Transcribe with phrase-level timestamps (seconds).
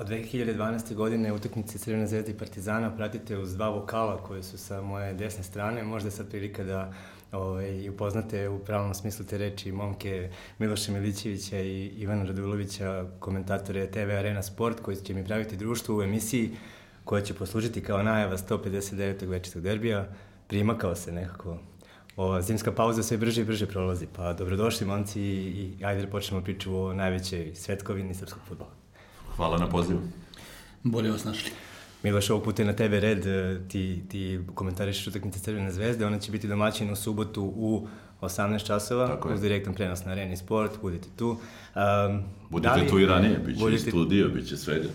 [0.00, 0.94] Od 2012.
[0.94, 5.44] godine utakmice Crvena zvezda i Partizana pratite uz dva vokala koje su sa moje desne
[5.44, 5.82] strane.
[5.82, 6.92] Možda je sad prilika da
[7.32, 13.98] ovaj, upoznate u pravom smislu te reči momke Miloša Milićevića i Ivana Radulovića, komentatore TV
[13.98, 16.50] Arena Sport, koji će mi praviti društvo u emisiji
[17.04, 19.28] koja će poslužiti kao najava 159.
[19.28, 20.08] večetog derbija.
[20.46, 21.58] Primakao se nekako
[22.16, 24.06] ova zimska pauza sve brže i brže prolazi.
[24.16, 28.79] Pa dobrodošli momci i ajde da počnemo priču o najvećoj svetkovini srpskog futbola.
[29.40, 30.00] Hvala na pozivu.
[30.82, 31.50] Bolje vas našli.
[32.02, 36.18] Miloš, ovog puta je na TV Red, e, ti, ti komentarišeš utakmice Crvene zvezde, ona
[36.18, 37.86] će biti domaćin u subotu u
[38.20, 41.28] 18 časova, uz direktan prenos na Areni Sport, budite tu.
[41.28, 44.88] Um, budite da li, tu i ranije, bit će budite, studio, bit će svega.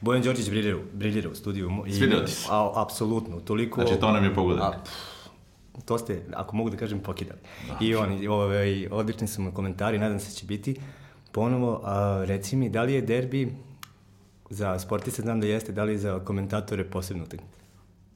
[0.00, 1.70] Bojan Đorđić briljira, briljira u studiju.
[1.90, 2.48] Svidio ti se?
[2.50, 3.80] A, apsolutno, toliko...
[3.80, 4.74] Znači, to nam je pogodak.
[4.74, 7.40] A, to ste, ako mogu da kažem, pokidali.
[7.68, 7.78] Da.
[7.80, 10.76] I oni, ovaj, odlični su mu komentari, nadam se da će biti.
[11.32, 13.52] Ponovo, a, reci mi, da li je derbi
[14.54, 17.58] za sportiste, znam da jeste, da li za komentatore posebno utakmica?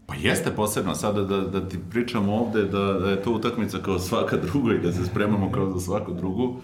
[0.06, 3.98] Pa jeste posebno, sada da, da ti pričam ovde da, da je to utakmica kao
[3.98, 6.56] svaka druga i da se spremamo kao za svaku drugu.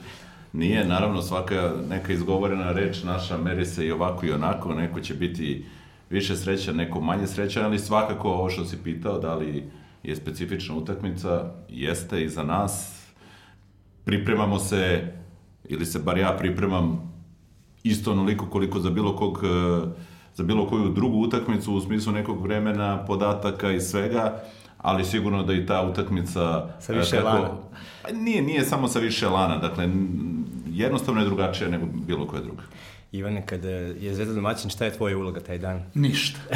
[0.53, 5.15] Nije, naravno, svaka neka izgovorena reč naša meri se i ovako i onako, neko će
[5.15, 5.67] biti
[6.11, 9.65] više srećan, neko manje srećan, ali svakako ovo što si pitao, da li
[10.03, 13.05] je specifična utakmica, jeste i za nas.
[14.05, 15.13] Pripremamo se,
[15.69, 17.14] ili se bar ja pripremam
[17.85, 19.87] isto onoliko koliko za bilo kog e,
[20.35, 24.43] za bilo koju drugu utakmicu u smislu nekog vremena, podataka i svega,
[24.79, 26.69] ali sigurno da i ta utakmica...
[26.81, 27.51] Sa više kako, lana.
[28.03, 29.89] Pa nije, nije samo sa više lana, dakle,
[30.71, 32.63] jednostavno je drugačija nego bilo koja druga.
[33.13, 35.83] Ivane, kada je Zvezda domaćin, šta je tvoja uloga taj dan?
[35.95, 36.41] Ništa.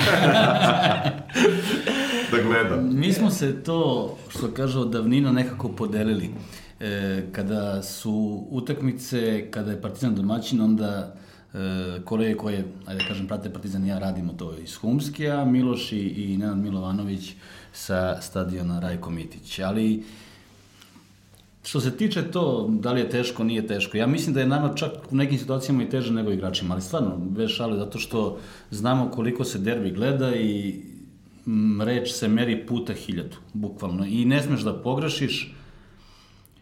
[2.32, 2.98] da gledam.
[2.98, 6.30] Mi smo se to, što kaže, od davnina nekako podelili.
[6.80, 11.14] E, kada su utakmice, kada je Partizan domaćin, onda
[11.54, 11.58] e,
[12.04, 16.36] kolege koje, ajde da kažem, prate Partizan ja radimo to iz Humskija, Miloš i, i
[16.36, 17.34] Nenad Milovanović
[17.72, 19.58] sa stadiona Rajko Mitić.
[19.58, 20.04] Ali,
[21.68, 23.96] Što se tiče to, da li je teško, nije teško.
[23.96, 27.16] Ja mislim da je nama čak u nekim situacijama i teže nego igračima, ali stvarno,
[27.16, 28.38] bez šale, zato što
[28.70, 30.80] znamo koliko se derbi gleda i
[31.84, 34.06] reč se meri puta hiljadu, bukvalno.
[34.06, 35.54] I ne smeš da pogrešiš,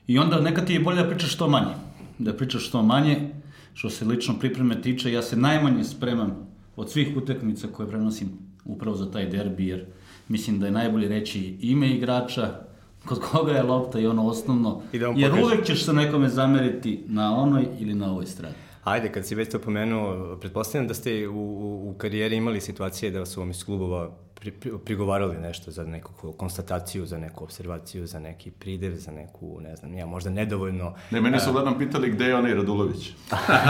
[0.07, 1.75] I onda neka ti je bolje da pričaš što manje.
[2.19, 3.31] Da pričaš što manje,
[3.75, 8.29] što se lično pripreme tiče, ja se najmanje spremam od svih utakmica koje prenosim
[8.65, 9.87] upravo za taj derbi, jer
[10.29, 12.67] mislim da je najbolje reći ime igrača,
[13.07, 17.05] kod koga je lopta i ono osnovno, I da jer uvek ćeš se nekome zameriti
[17.07, 18.55] na onoj ili na ovoj strani.
[18.85, 23.11] Ajde, kad si već to pomenuo, pretpostavljam da ste u, u, u karijeri imali situacije
[23.11, 28.07] da su vam iz klubova pri, pri, prigovarali nešto za neku konstataciju, za neku observaciju,
[28.07, 30.95] za neki pridev, za neku, ne znam, ja, možda nedovoljno...
[31.11, 33.11] Ne, mene su uglavnom pitali gde je onaj Radulović.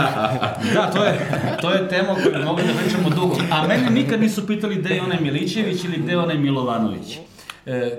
[0.73, 1.29] da, to je,
[1.61, 3.35] to je tema koju mogu da pričamo dugo.
[3.51, 7.17] A mene nikad nisu pitali gde je onaj Milićević ili gde je onaj Milovanović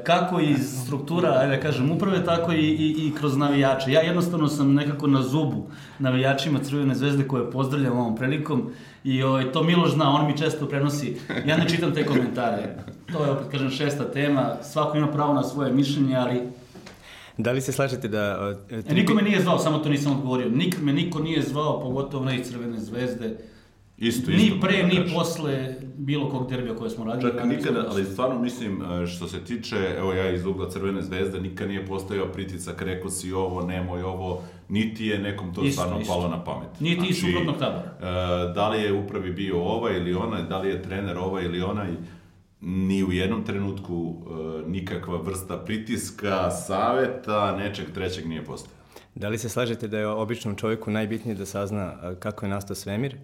[0.05, 3.93] kako iz struktura, ajde da kažem, uprave, tako i, i, i kroz navijače.
[3.93, 5.67] Ja jednostavno sam nekako na zubu
[5.99, 8.71] navijačima Crvene zvezde koje pozdravljam ovom prilikom
[9.05, 12.77] i ovaj, to Miloš zna, on mi često prenosi, ja ne čitam te komentare.
[13.13, 16.43] To je, opet kažem, šesta tema, svako ima pravo na svoje mišljenje, ali
[17.39, 18.55] Da li se slažete da...
[18.71, 20.49] Uh, e, niko me nije zvao, samo to nisam odgovorio.
[20.49, 23.37] Nikad me niko nije zvao, pogotovo ne iz Crvene zvezde.
[23.99, 24.55] Isto, isto.
[24.55, 27.33] Ni pre, ni posle bilo kog derbija koje smo radili.
[27.33, 31.41] Čak nikada, ali stvarno mislim, e, što se tiče, evo ja iz ugla Crvene zvezde,
[31.41, 36.01] nikad nije postojao pritisak, rekao si ovo, nemoj ovo, niti je nekom to isto, stvarno
[36.01, 36.13] isto.
[36.13, 36.81] palo na pamet.
[36.81, 37.97] Niti znači, iz suprotnog tabora.
[38.01, 41.63] E, da li je upravi bio ovaj ili onaj, da li je trener ovaj ili
[41.63, 41.89] onaj,
[42.61, 48.79] ni u jednom trenutku e, nikakva vrsta pritiska, saveta, nečeg trećeg nije postojao.
[49.15, 53.17] Da li se slažete da je običnom čovjeku najbitnije da sazna kako je nastao svemir,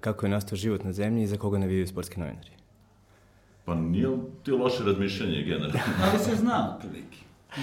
[0.00, 2.50] kako je nastao život na zemlji i za koga navijaju sportski novinari?
[3.64, 4.08] Pa nije
[4.42, 5.80] ti loše razmišljanje generalno.
[6.10, 7.16] Ali se zna, otprilike.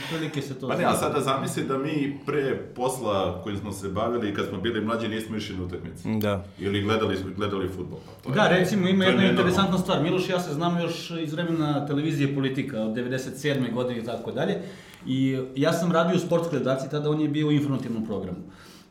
[0.04, 3.90] Otprilike se to Pa ne, a sada zamisli da mi pre posla kojim smo se
[3.90, 6.10] bavili i kad smo bili mlađi nismo išli na utakmice.
[6.10, 6.46] Da.
[6.60, 8.00] Ili gledali gledali fudbal.
[8.24, 10.04] Pa da, je, recimo ima jedna interesantna stvar.
[10.04, 13.74] Miloš ja se znam još iz vremena televizije politika od 97.
[13.74, 14.62] godine i tako dalje.
[15.08, 18.40] I ja sam radio u sportskoj redakciji, tada on je bio u informativnom programu.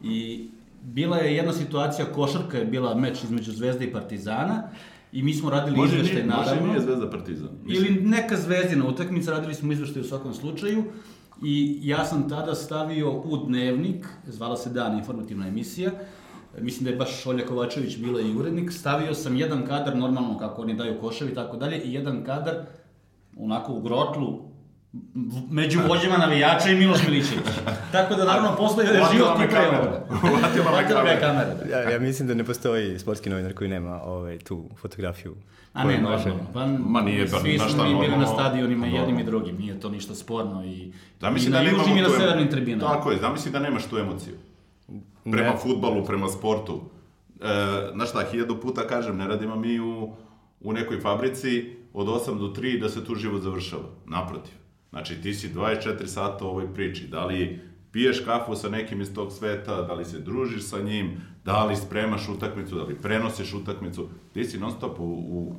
[0.03, 0.49] I
[0.83, 4.63] bila je jedna situacija, košarka je bila meč između Zvezde i Partizana,
[5.13, 6.55] I mi smo radili može izveštaj, naravno.
[6.55, 7.49] Može nije Zvezda Partizan.
[7.65, 7.87] Mislim.
[7.87, 10.85] Ili neka zvezdina utakmica, radili smo izveštaj u svakom slučaju.
[11.43, 15.91] I ja sam tada stavio u dnevnik, zvala se Dan, informativna emisija,
[16.61, 20.63] mislim da je baš Olja Kovačević bila i urednik, stavio sam jedan kadar, normalno kako
[20.63, 22.55] oni daju koševi i tako dalje, i jedan kadar,
[23.37, 24.52] onako u grotlu,
[25.51, 27.45] među vođama navijača i Miloš Milićević.
[27.93, 29.79] Tako da naravno postoji da je život me i pre kamera.
[29.79, 30.05] ovoga.
[30.33, 31.21] Uvatila me Uvatila ga kamera.
[31.21, 31.55] kamera.
[31.57, 31.77] da.
[31.79, 35.35] Ja, ja mislim da ne postoji sportski novinar koji nema ovaj, tu fotografiju.
[35.73, 36.35] A ne, normalno.
[36.55, 39.31] Pa, Ma nije, pa svi smo mi bili na normalno- stadionima i jednim i Normalno.
[39.31, 42.51] drugim, nije to ništa sporno i, Zamisli i da na južnim i na tu severnim
[42.51, 42.91] tribinama.
[42.91, 44.35] Tako je, zamisli da nemaš tu emociju.
[45.25, 45.57] Prema Ne.
[45.59, 46.81] futbalu, prema sportu.
[47.35, 47.45] E,
[47.95, 50.13] znaš šta, hiljadu puta kažem, ne radimo mi u,
[50.61, 53.83] u nekoj fabrici od 8 do 3 da se tu život završava.
[54.07, 54.53] Naprotiv.
[54.93, 57.07] Znači, ti si 24 sata u ovoj priči.
[57.07, 57.61] Da li
[57.93, 61.77] piješ kafu sa nekim iz tog sveta, da li se družiš sa njim, da li
[61.77, 65.57] spremaš utakmicu, da li prenosiš utakmicu, ti si non stop u, u,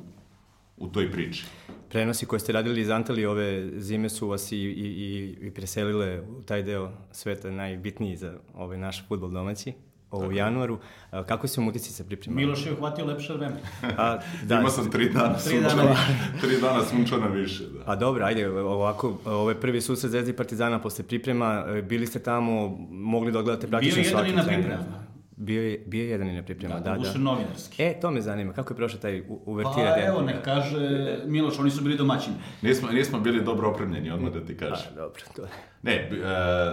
[0.76, 1.44] u toj priči.
[1.90, 6.20] Prenosi koje ste radili iz Antalije ove zime su vas i, i, i, i preselile
[6.20, 9.72] u taj deo sveta najbitniji za ovaj naš futbol domaći,
[10.18, 10.78] u januaru.
[11.10, 12.42] A, kako se utisci se pripremali?
[12.42, 13.56] Miloš je uhvatio lepše vreme.
[13.96, 16.40] A, Da, Imao sam tri dana Tri dana sunčana, više.
[16.40, 17.64] tri dana sunčana više.
[17.64, 17.82] Da.
[17.86, 22.06] A dobro, ajde, ovako, ovo je prvi susret Zvezde i Partizana posle priprema, e, bili
[22.06, 25.04] ste tamo, mogli da odgledate praktično Bio je jedan svaki i na pripremama.
[25.36, 26.96] Bio je, bio je jedan i na priprema, Da, da, da.
[26.98, 27.82] duše novinarski.
[27.82, 30.78] E, to me zanima, kako je prošao taj u- uvertira Pa evo, ne kaže
[31.26, 32.36] Miloš, oni su bili domaćini.
[32.62, 34.86] Nismo, nismo bili dobro opremljeni, odmah da ti kažem.
[34.88, 35.48] A, dobro, to je.
[35.82, 36.08] Ne, e,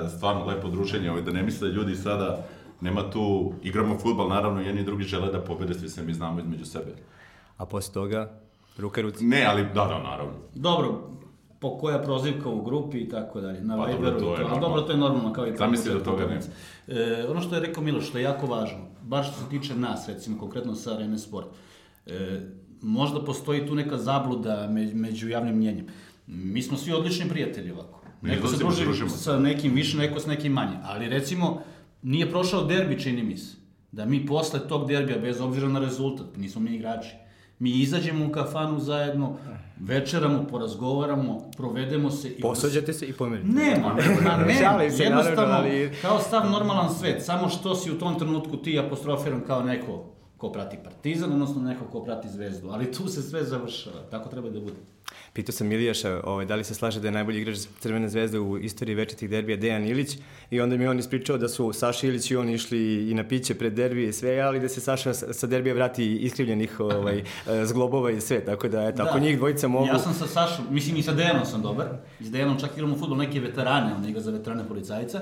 [0.10, 2.46] stvarno lepo druženje, ovaj, da ne misle ljudi sada,
[2.82, 6.40] nema tu, igramo futbal, naravno, jedni i drugi žele da pobede, svi se mi znamo
[6.40, 6.92] između sebe.
[7.58, 8.32] A posle toga,
[8.78, 9.26] ruka ruci.
[9.26, 10.34] Ne, ali, da, da, naravno.
[10.56, 11.10] Dobro,
[11.60, 13.62] po koja prozivka u grupi i tako dalje.
[13.62, 16.00] Na Pa Viberu dobro, to je to, dobro, to je normalno kao i Zamisli preko
[16.00, 16.50] da toga utakmice.
[16.88, 20.08] E, ono što je rekao Miloš, što je jako važno, baš što se tiče nas,
[20.08, 21.48] recimo, konkretno sa Arene Sport,
[22.06, 22.42] e,
[22.82, 25.86] možda postoji tu neka zabluda me- među javnim mnjenjem.
[26.28, 28.02] Mi smo svi odlični prijatelji ovako.
[28.22, 29.10] Neko se druži družimo.
[29.10, 30.78] sa nekim više, neko s nekim manje.
[30.84, 31.62] Ali recimo,
[32.04, 33.56] nije prošao derbi, čini mi se.
[33.92, 37.10] Da mi posle tog derbija, bez obzira na rezultat, nismo mi igrači,
[37.60, 39.38] mi izađemo u kafanu zajedno,
[39.80, 42.42] večeramo, porazgovaramo, provedemo se i...
[42.42, 42.44] onda
[42.94, 43.48] se- i pomerite.
[43.50, 43.88] Nema,
[44.24, 48.20] ma ne, Šalim se, jednostavno, ali- kao stav normalan svet, samo što si u tom
[48.20, 50.06] trenutku ti apostrofiran kao neko
[50.38, 54.50] ko prati Partizan, odnosno neko ko prati Zvezdu, ali tu se sve završava, tako treba
[54.50, 54.74] da bude.
[55.34, 58.58] Pitao sam Milijaša ovaj, da li se slaže da je najbolji igrač Crvene zvezde u
[58.58, 60.18] istoriji večitih derbija Dejan Ilić.
[60.50, 63.56] I onda mi on ispričao da su Saša Ilić i on išli i na piće
[63.56, 67.24] pred derbi i sve, ali da se Saša sa derbija vrati iskrivljenih ovaj,
[67.70, 69.86] zglobova i sve, tako da eto, ako njih dvojica mogu...
[69.86, 71.88] Ja sam sa Sašom, mislim i sa Dejanom sam dobar,
[72.20, 75.22] s Dejanom čak igramo u futbol neke veterane, on igra za veterane policajca,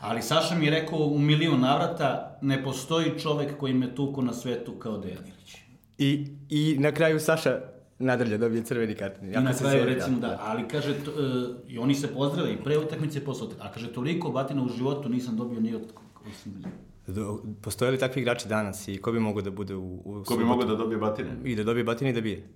[0.00, 4.32] ali Saša mi je rekao u milion navrata, ne postoji čovek koji me tuko na
[4.32, 5.56] svetu kao Dejan Ilić.
[5.98, 9.28] I, I na kraju Saša nadrlja dobije crveni karton.
[9.28, 12.78] I na kraju recimo da, ali kaže, to, e, i oni se pozdrave i pre
[12.78, 13.68] utakmice i posle utakmice.
[13.68, 15.82] A kaže, toliko batina u životu nisam dobio ni od
[16.30, 16.64] osim
[17.06, 20.36] Do- Postoje li takvi igrači danas i ko bi mogao da bude u, u Ko
[20.36, 21.30] bi mogao da dobije batine?
[21.44, 22.48] I da dobije batine i da bije.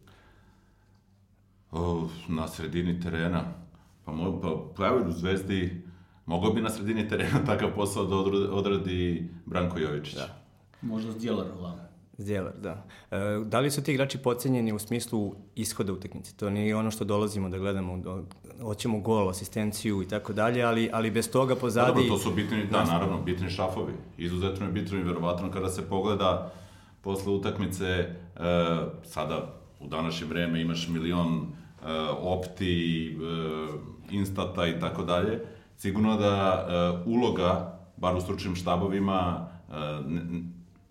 [1.73, 3.45] O, na sredini terena.
[4.05, 5.83] Pa, mo, pa, pa evo u Zvezdi,
[6.27, 8.17] mogao bi na sredini terena takav posao da
[8.53, 10.15] odradi, Branko Jovičić.
[10.15, 10.43] Da.
[10.83, 11.88] možda zdjelar ovamo.
[12.19, 12.85] Zdjelar, da.
[13.11, 16.37] E, da li su ti igrači pocenjeni u smislu ishoda utakmice?
[16.37, 18.25] To nije ono što dolazimo da gledamo, do,
[18.63, 21.87] hoćemo gol, asistenciju i tako dalje, ali, ali bez toga pozadi...
[21.87, 23.93] Dobro, to su bitni, da, naravno, bitni šafovi.
[24.17, 26.53] Izuzetno je bitno i verovatno kada se pogleda
[27.01, 28.15] posle utakmice, e,
[29.05, 31.47] sada u današnje vreme imaš milion e,
[32.21, 33.17] opti, e,
[34.11, 35.45] instata i tako dalje,
[35.77, 39.73] sigurno da e, uloga, bar u stručnim štabovima, e,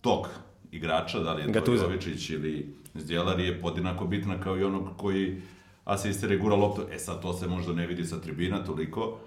[0.01, 0.27] tog
[0.71, 1.83] igrača, da li je to Gattuso.
[1.83, 5.41] Jovičić ili Zdjelar, je podjednako bitna kao i onog koji
[5.85, 6.81] asistira i gura loptu.
[6.91, 9.17] E sad, to se možda ne vidi sa tribina toliko,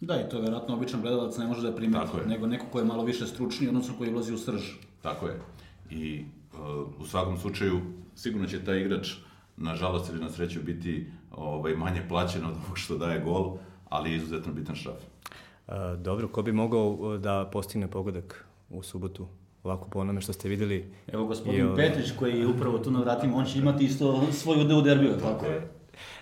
[0.00, 2.26] Da, i to je verovatno običan gledalac ne može da primeti, Tako je.
[2.26, 4.62] nego neko ko je malo više stručni, odnosno koji ulazi u srž.
[5.02, 5.40] Tako je.
[5.90, 7.80] I uh, u svakom slučaju,
[8.14, 9.12] sigurno će taj igrač,
[9.56, 13.56] nažalost ili na sreću, biti ovaj, manje plaćen od ovog što daje gol,
[13.88, 14.96] ali je izuzetno bitan šraf.
[15.68, 19.26] E, dobro, ko bi mogao e, da postigne pogodak u subotu?
[19.64, 20.92] Ovako po onome što ste videli.
[21.12, 24.32] Evo gospodin I, ovaj, Petrić koji je upravo tu na vratima, on će imati isto
[24.32, 25.68] svoj udeo u derbiju, tako je.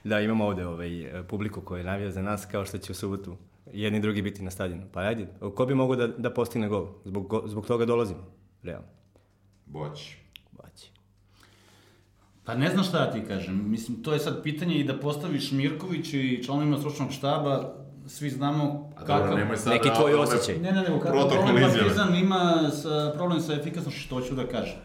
[0.05, 0.91] Da, imamo ovde ovaj,
[1.29, 3.37] publiku koja navija za nas, kao što će u subotu
[3.73, 4.83] jedni i drugi biti na stadionu.
[4.93, 6.87] Pa ajde, ko bi mogao da, da postigne gol?
[7.05, 8.21] Zbog, go- zbog toga dolazimo,
[8.63, 8.89] realno.
[9.67, 10.17] Boć.
[10.53, 10.91] Baći.
[12.45, 15.53] Pa ne znam šta da ti kažem, mislim, to je sad pitanje i da postaviš
[15.53, 17.75] Mirkoviću i članovima stručnog štaba,
[18.07, 19.29] svi znamo A kakav...
[19.31, 20.59] dobro, sad Neki da- tvoj ove- osjećaj.
[20.59, 21.79] Ne, ne, nego kakav problem izjave.
[21.79, 24.77] Partizan ima sa, problem sa efikasnošću, što hoću da kažem.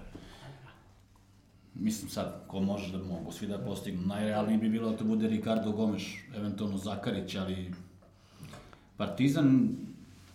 [1.75, 4.01] Mislim sad, ko može da mogu svi da postignu.
[4.03, 6.03] Najrealnije bi bilo da to bude Ricardo Gomes,
[6.35, 7.73] eventualno Zakarić, ali
[8.97, 9.69] Partizan,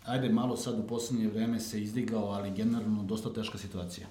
[0.05, 4.07] ajde malo sad u poslednje vreme se izdigao, ali generalno dosta teška situacija.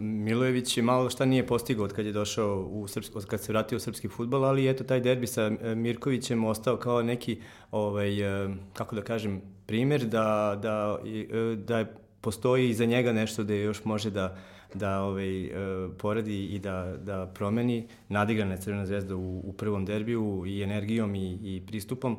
[0.00, 3.52] Milojević je malo šta nije postigao od kad je došao u srpski, od kad se
[3.52, 8.44] vratio u srpski futbol, ali eto taj derbi sa e, Mirkovićem ostao kao neki ovaj
[8.44, 11.84] e, kako da kažem primer da da e, da
[12.20, 14.38] postoji iza njega nešto da još može da
[14.74, 15.50] da ovaj,
[15.98, 17.88] poradi i da, da promeni.
[18.08, 22.18] Nadigrana je Crvena zvezda u, u prvom derbiju i energijom i, i pristupom.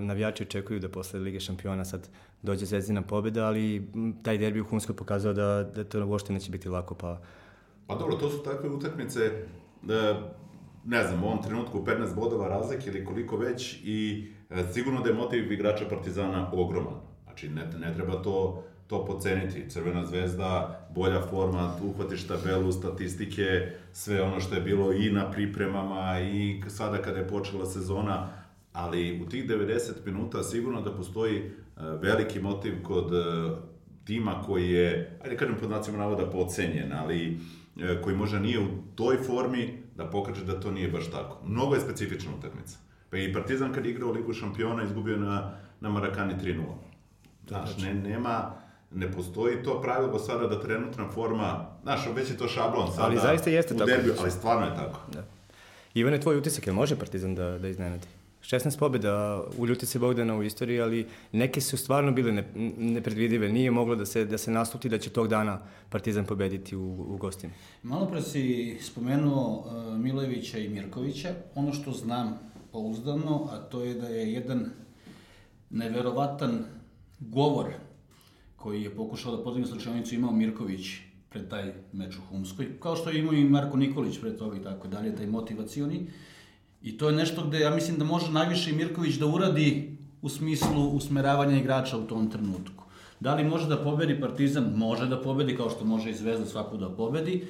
[0.00, 2.08] Navijači očekuju da posle Lige šampiona sad
[2.42, 3.88] dođe zvezdina pobjeda, ali
[4.22, 7.20] taj derbi u Humskoj pokazao da, da to uopšte neće biti lako, pa...
[7.86, 9.30] Pa dobro, to su takve utakmice,
[9.82, 10.30] da,
[10.84, 15.08] ne znam, u ovom trenutku 15 bodova razlike ili koliko već i e, sigurno da
[15.08, 16.94] je motiv igrača Partizana ogroman.
[17.24, 19.70] Znači, ne, ne treba to to poceniti.
[19.70, 26.20] Crvena zvezda, bolja forma, uhvatiš tabelu, statistike, sve ono što je bilo i na pripremama
[26.20, 28.28] i sada kada je počela sezona,
[28.72, 33.50] ali u tih 90 minuta sigurno da postoji veliki motiv kod e,
[34.04, 37.38] tima koji je, ajde kažem pod nacijom navoda, pocenjen, ali
[37.80, 41.38] e, koji možda nije u toj formi da pokaže da to nije baš tako.
[41.44, 42.76] Mnogo je specifična utakmica.
[43.10, 46.62] Pa i Partizan kad igrao Ligu šampiona izgubio na, na Marakani 3-0.
[47.48, 48.54] Znaš, ne, nema,
[48.90, 53.18] ne postoji to pravilo sada da trenutna forma, znaš, već je to šablon sada ali
[53.18, 53.90] zaista jeste u tako.
[53.90, 55.00] derbiju, ali stvarno je tako.
[55.12, 55.24] Da.
[55.94, 58.06] Ivane, tvoj utisak, je može Partizan da, da iznenadi?
[58.50, 62.44] 16 pobjeda u Ljutice Bogdana u istoriji, ali neke su stvarno bile ne,
[62.78, 63.48] nepredvidive.
[63.48, 67.16] Nije moglo da se, da se nastuti da će tog dana Partizan pobediti u, u
[67.16, 67.52] gostini.
[67.82, 71.34] Malo pre si spomenuo uh, Milojevića i Mirkovića.
[71.54, 72.38] Ono što znam
[72.72, 74.70] pouzdano, a to je da je jedan
[75.70, 76.64] neverovatan
[77.20, 77.66] govor
[78.56, 80.86] koji je pokušao da podigne slučajnicu imao Mirković
[81.30, 84.62] pred taj meč u Humskoj, kao što je imao i Marko Nikolić pred toga i
[84.62, 86.06] tako dalje, taj motivacioni.
[86.82, 90.88] I to je nešto gde ja mislim da može najviše Mirković da uradi u smislu
[90.88, 92.84] usmeravanja igrača u tom trenutku.
[93.20, 94.72] Da li može da pobedi Partizan?
[94.76, 97.46] Može da pobedi, kao što može i Zvezda svaku da pobedi,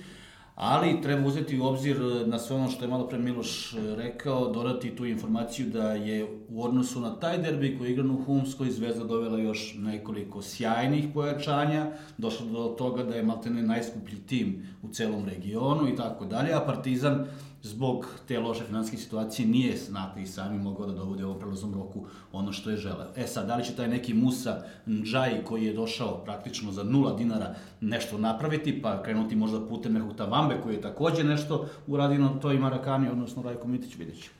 [0.54, 3.76] ali treba uzeti u obzir e, na sve ono što je malo pre Miloš e,
[3.96, 8.24] rekao, dodati tu informaciju da je u odnosu na taj derbi koji je igran u
[8.24, 11.86] Humskoj, Zvezda dovela još nekoliko sjajnih pojačanja,
[12.18, 16.60] došlo do toga da je maltene najskuplji tim u celom regionu i tako dalje, a
[16.60, 17.26] Partizan
[17.62, 21.74] zbog te loše finanske situacije nije, znate i sami, mogao da dovode u ovom prelaznom
[21.74, 23.06] roku ono što je želeo.
[23.16, 27.16] E sad, da li će taj neki Musa Ndžaj koji je došao praktično za nula
[27.16, 32.40] dinara nešto napraviti, pa krenuti možda putem nekog Tavambe koji je takođe nešto uradio na
[32.40, 34.30] toj Marakani, odnosno Rajko Mitić, vidjet ću.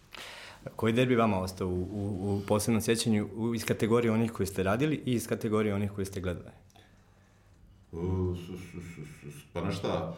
[0.76, 4.62] Koji derbi vama ostao u, u, u posebnom sjećanju u, iz kategorije onih koji ste
[4.62, 6.50] radili i iz kategorije onih koji ste gledali?
[7.92, 8.36] Uh,
[9.52, 10.16] pa na šta,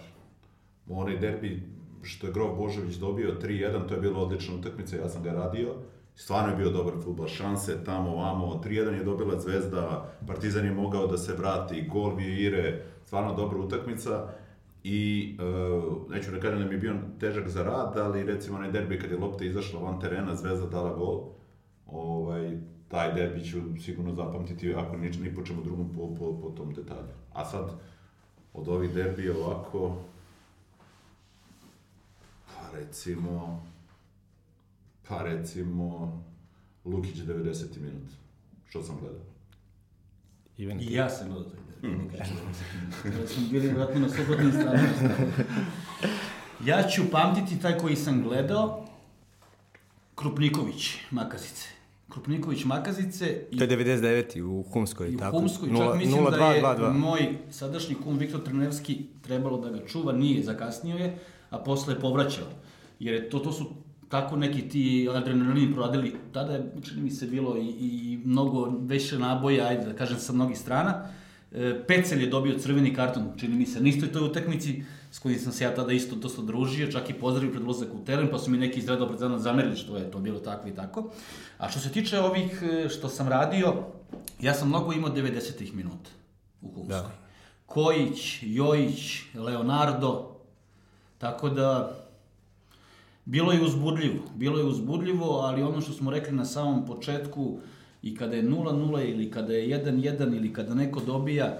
[0.89, 5.23] onaj derbi što je Grof Božović dobio 3-1, to je bila odlična utakmica, ja sam
[5.23, 5.75] ga radio.
[6.15, 11.07] Stvarno je bio dobar futbol, šanse tamo, vamo, 3-1 je dobila Zvezda, Partizan je mogao
[11.07, 14.29] da se vrati, gol Vijire, stvarno dobra utakmica.
[14.85, 18.71] I, uh, neću da kažem da mi je bio težak za rad, ali recimo onaj
[18.71, 21.21] derbi kad je lopta izašla van terena, Zvezda dala gol,
[21.87, 26.51] ovaj, taj derbi ću sigurno zapamtiti ako ni, ni po čemu drugom po, po, po
[26.51, 27.13] tom detalju.
[27.33, 27.71] A sad,
[28.55, 29.97] od ovih derbi ovako,
[32.75, 33.67] recimo,
[35.09, 36.19] pa recimo,
[36.85, 37.81] Lukić 90.
[37.81, 38.09] minut.
[38.69, 39.25] Što sam gledao?
[40.57, 42.11] Ivan, I ja sam gledao taj hmm.
[43.03, 44.89] Kada smo bili vratno na suprotnim stranama.
[46.65, 48.87] Ja ću pamtiti taj koji sam gledao,
[50.15, 51.69] Krupniković, Makazice.
[52.09, 53.43] Krupniković Makazice.
[53.51, 54.43] I, to je 99.
[54.43, 55.37] u Humskoj, tako?
[55.37, 56.93] U Humskoj, čak mislim 0, 2, da je 2, 2.
[56.93, 61.19] moj sadašnji kum Viktor Trnevski trebalo da ga čuva, nije, zakasnio je
[61.51, 62.47] a posle je povraćao.
[63.01, 63.67] Jer je to, to su
[64.09, 69.19] tako neki ti adrenalini proradili, tada je, čini mi se, bilo i, i mnogo veće
[69.19, 71.05] naboja, ajde da kažem, sa mnogih strana.
[71.53, 75.39] E, Pecel je dobio crveni karton, čini mi se, na istoj toj utakmici, s kojim
[75.39, 78.39] sam se ja tada isto dosta družio, čak i pozdravio pred ulazak u teren, pa
[78.39, 81.11] su mi neki iz reda Partizana zamerili što je to bilo tako i tako.
[81.59, 83.75] A što se tiče ovih e, što sam radio,
[84.41, 85.75] ja sam mnogo imao 90.
[85.75, 86.11] minuta
[86.61, 86.97] u Humskoj.
[86.97, 87.11] Da.
[87.67, 90.30] Kojić, Jojić, Leonardo,
[91.21, 91.97] Tako da,
[93.25, 97.59] bilo je uzbudljivo, bilo je uzbudljivo, ali ono što smo rekli na samom početku,
[98.03, 101.59] i kada je 0-0 ili kada je 1-1 ili kada neko dobija,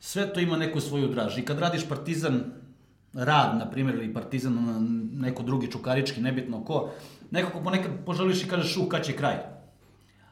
[0.00, 1.38] sve to ima neku svoju draž.
[1.38, 2.44] I kad radiš partizan
[3.14, 4.80] rad, na primjer, ili partizan na
[5.26, 6.90] neko drugi čukarički, nebitno ko,
[7.30, 9.36] nekako ponekad poželiš i kažeš u kad će kraj.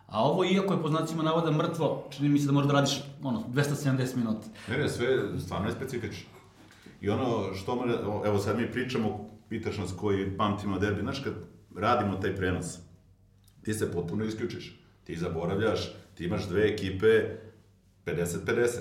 [0.06, 3.44] A ovo, iako je po znacima navoda mrtvo, čini mi se da možda radiš ono,
[3.54, 4.46] 270 minuta.
[4.68, 5.06] Ne, ne, sve
[5.40, 6.33] stvarno je specifično.
[7.04, 7.84] I ono što
[8.26, 11.32] evo sad mi pričamo, pitaš nas koji pamtimo derbi, znaš kad
[11.76, 12.78] radimo taj prenos,
[13.62, 14.80] ti se potpuno isključiš.
[15.04, 17.06] Ti zaboravljaš, ti imaš dve ekipe
[18.06, 18.78] 50-50.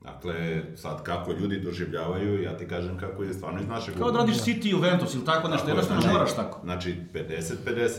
[0.00, 3.94] Dakle, sad kako ljudi doživljavaju, ja ti kažem kako je stvarno iz našeg...
[3.98, 6.60] Kao da radiš City Juventus ili tako nešto, jednostavno znači, moraš tako.
[6.64, 7.90] Znači, 50-50.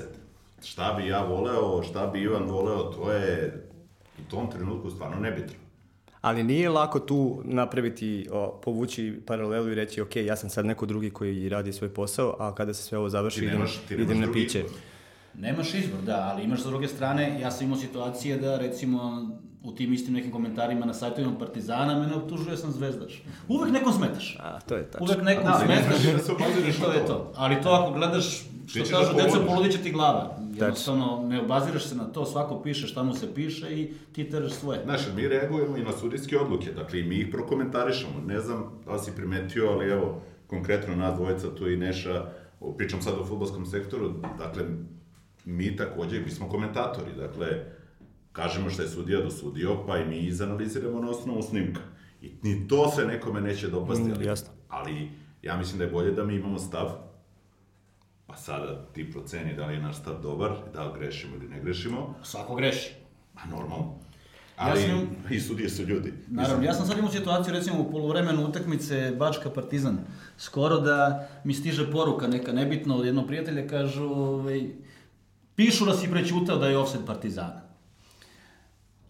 [0.63, 3.63] Šta bi ja voleo, šta bi Ivan voleo, to je
[4.19, 5.62] u tom trenutku stvarno nebitno.
[6.23, 10.85] Ali nije lako tu napraviti, o, povući paralelu i reći, ok, ja sam sad neko
[10.85, 13.95] drugi koji radi svoj posao, a kada se sve ovo završi, Ti idem, nemaš, ti
[13.95, 14.59] nemaš idem na piće.
[14.59, 14.71] izbor.
[15.33, 19.27] Nemaš izbor, da, ali imaš sa druge strane, ja sam imao situacije da recimo
[19.63, 23.23] u tim istim nekim komentarima na sajtovima Partizana mene optužuje sam zvezdaš.
[23.47, 24.37] Uvek nekom smetaš.
[24.39, 25.05] A, to je tačno.
[25.05, 25.93] Uvek nekom Da, ali ne smetaš.
[25.93, 27.33] možeš da na to je to.
[27.35, 30.37] Ali to ako gledaš, što kažu da deca, poludit ti glava.
[30.53, 34.51] Jednostavno, ne obaziraš se na to, svako piše šta mu se piše i ti teraš
[34.51, 34.83] svoje.
[34.83, 38.13] Znaš, mi reagujemo i na sudijske odluke, dakle i mi ih prokomentarišemo.
[38.27, 42.25] Ne znam da si primetio, ali evo, konkretno nas dvojica, tu i Neša,
[42.77, 44.63] pričam sad o futbolskom sektoru, dakle,
[45.45, 47.47] mi takođe, mi smo komentatori, dakle,
[48.31, 51.81] kažemo šta je sudija dosudio, pa i mi izanaliziramo na osnovu snimka.
[52.21, 54.49] I ni to se nekome neće dopasti, Mm, ali, jasno.
[54.69, 55.09] ali
[55.41, 56.89] ja mislim da je bolje da mi imamo stav,
[58.33, 61.59] pa sada ti proceni da li je naš stav dobar, da li grešimo ili ne
[61.61, 62.91] grešimo, Svako greši.
[63.33, 63.93] Pa normalno.
[64.55, 66.13] Ali sam- i sudije su ljudi.
[66.27, 69.97] Naravno, ja sam sad imao situaciju, recimo u polovremenu utakmice Bačka Partizan,
[70.37, 74.69] skoro da mi stiže poruka neka nebitna od jednog prijatelja, kažu, ovaj,
[75.55, 77.61] pišu da si prećutao da je offset Partizana.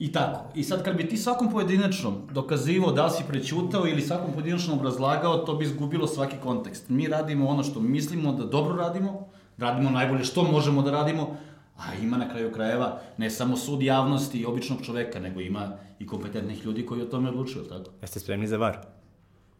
[0.03, 0.39] I tako.
[0.55, 4.79] I sad kad bi ti svakom pojedinačnom dokazivao da li si prećutao ili svakom pojedinačnom
[4.79, 6.89] obrazlagao, to bi izgubilo svaki kontekst.
[6.89, 11.37] Mi radimo ono što mislimo da dobro radimo, radimo najbolje što možemo da radimo,
[11.77, 16.07] a ima na kraju krajeva ne samo sud javnosti i običnog čoveka, nego ima i
[16.07, 17.91] kompetentnih ljudi koji o tome odlučuju, tako?
[18.01, 18.77] Jeste spremni za var?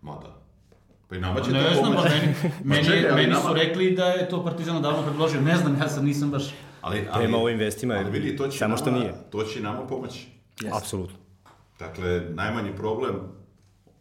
[0.01, 0.35] Ma da.
[1.07, 2.15] Pa i nama će Ne to znam, pa pomoći.
[2.15, 2.33] meni,
[2.63, 5.89] meni, čekaj, meni su nama- rekli da je to Partizan davno predložio, ne znam, ja
[5.89, 6.43] sad nisam baš...
[6.81, 9.13] Ali, ali, Prema ovim vestima, ali vidi, to će samo što nama, nije.
[9.31, 10.32] To će nama pomoći.
[10.62, 10.77] Jeste.
[10.77, 11.17] Apsolutno.
[11.79, 13.15] Dakle, najmanji problem,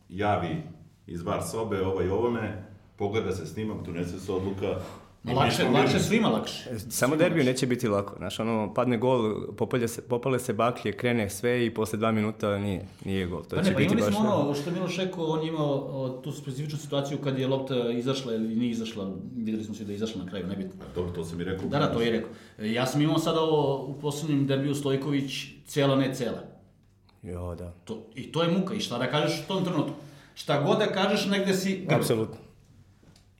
[0.08, 0.62] javi
[1.06, 2.64] iz bar sobe ovaj ovome,
[2.96, 4.78] pogleda se snimak, donese se odluka.
[5.36, 6.78] Lakše, lakše, svima lakše.
[6.90, 8.14] Samo derbiju neće biti lako.
[8.18, 12.58] Znaš, ono, padne gol, popalje se, popale se baklje, krene sve i posle dva minuta
[12.58, 13.42] nije, nije gol.
[13.42, 14.20] To Pa će ne, pa biti imali baš...
[14.20, 17.46] smo ono što je Miloš rekao, on je imao o, tu specifičnu situaciju kad je
[17.48, 20.84] lopta izašla ili nije izašla, videli smo svi da je izašla na kraju, nebitno.
[20.94, 21.68] Dobro, to sam i rekao.
[21.68, 22.30] Da, da, to je rekao.
[22.58, 25.32] E, Ja sam imao sada ovo u poslednjem derbiju Stojković,
[25.66, 26.51] cela ne cela.
[27.22, 27.72] Jo, da.
[27.84, 29.92] To, I to je muka, i šta da kažeš u tom trenutku?
[30.34, 31.86] Šta god da kažeš, negde si.
[31.90, 32.36] Apsolutno.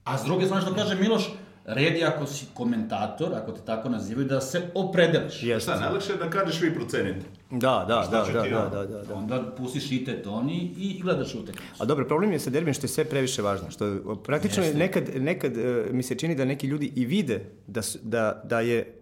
[0.05, 1.31] A s druge strane što kaže Miloš,
[1.64, 5.42] red je ako si komentator, ako te tako nazivaju, da se opredeliš.
[5.42, 5.71] Jeste.
[5.71, 7.27] Šta, najlakše je da kažeš vi procenite.
[7.51, 9.14] Da, da, da, da, da, da, da, da.
[9.14, 11.75] Onda pustiš i te toni i gledaš utakmicu.
[11.79, 13.71] A dobro, problem je sa derbijem što je sve previše važno.
[13.71, 14.79] Što praktično Jeste.
[14.79, 18.61] nekad, nekad e, mi se čini da neki ljudi i vide da, su- da, da
[18.61, 18.99] je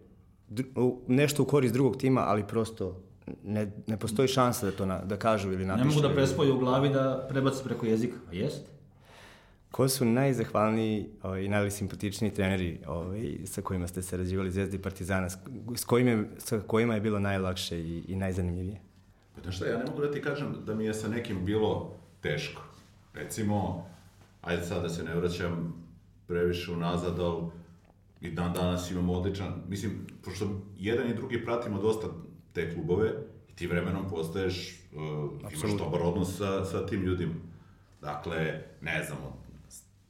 [1.07, 3.03] nešto u korist drugog tima, ali prosto
[3.45, 5.89] ne, ne postoji šansa da to na, da kažu ili Ne napišu.
[5.89, 8.17] mogu da prespoju u glavi da prebaci preko jezika.
[8.31, 8.67] A jest?
[9.71, 15.31] Ko su najzahvalniji ovaj, i najsimpatičniji treneri ovaj, sa kojima ste sarađivali Zvezda i Partizana,
[15.31, 15.37] s,
[15.77, 18.81] s, kojima, je- sa kojima je bilo najlakše i, i najzanimljivije?
[19.35, 21.93] Pa znaš šta, ja ne mogu da ti kažem da mi je sa nekim bilo
[22.21, 22.63] teško.
[23.15, 23.87] Recimo,
[24.43, 25.75] ajde sad da se ne vraćam
[26.27, 27.43] previše unazad, ali
[28.21, 29.93] i dan danas imamo odličan, mislim,
[30.25, 30.47] pošto
[30.79, 32.07] jedan i drugi pratimo dosta
[32.53, 33.13] te klubove
[33.49, 37.35] i ti vremenom postaješ, uh, imaš dobar odnos sa, sa tim ljudima.
[38.01, 39.33] Dakle, ne znam, od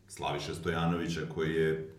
[0.08, 1.94] Slaviše Stojanovića koji je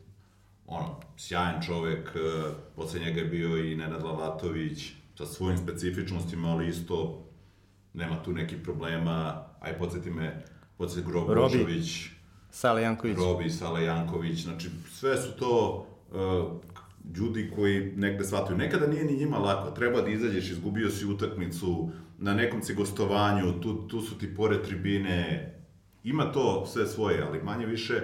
[0.65, 6.67] ono, sjajan čovek, uh, posle njega je bio i Nenad Lalatović, sa svojim specifičnostima, ali
[6.67, 7.23] isto
[7.93, 10.43] nema tu nekih problema, aj podsjeti me,
[10.77, 11.57] podsjeti Grob Robi.
[11.57, 12.09] Božović,
[12.51, 13.17] Sale Janković.
[13.17, 16.70] Robi, Sala Janković, znači sve su to uh,
[17.15, 18.57] ljudi koji negde shvataju.
[18.57, 23.61] Nekada nije ni njima lako, treba da izađeš, izgubio si utakmicu, na nekom si gostovanju,
[23.61, 25.47] tu, tu su ti pored tribine,
[26.03, 28.01] ima to sve svoje, ali manje više,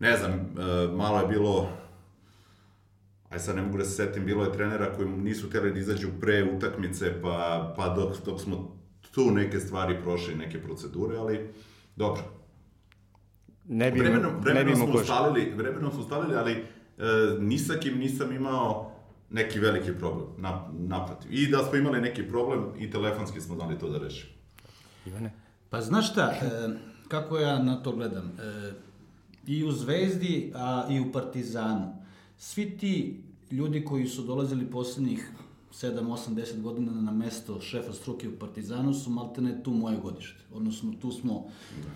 [0.00, 1.68] ne znam, uh, malo je bilo,
[3.30, 6.08] aj sad ne mogu da se setim, bilo je trenera koji nisu htjeli da izađu
[6.20, 8.78] pre utakmice, pa, pa dok, dok smo
[9.14, 11.50] tu neke stvari prošli, neke procedure, ali
[11.96, 12.22] dobro,
[13.68, 16.64] Ne bi, vremenom, ne bi vremenom smo ustalili, vremenom smo ustalili, ali e,
[17.40, 18.92] ni sa kim nisam imao
[19.30, 21.32] neki veliki problem, na, naprotiv.
[21.34, 24.32] I da smo imali neki problem, i telefonski smo znali to da rešimo.
[25.06, 25.32] Ivane?
[25.70, 26.68] Pa znaš šta, e,
[27.08, 28.32] kako ja na to gledam?
[28.40, 28.72] E,
[29.46, 31.94] I u Zvezdi, a i u Partizanu.
[32.38, 35.32] Svi ti ljudi koji su dolazili poslednjih
[35.72, 40.40] 7, 8, 10 godina na mesto šefa struke u Partizanu su maltene tu moje godište.
[40.52, 41.46] Odnosno, tu smo,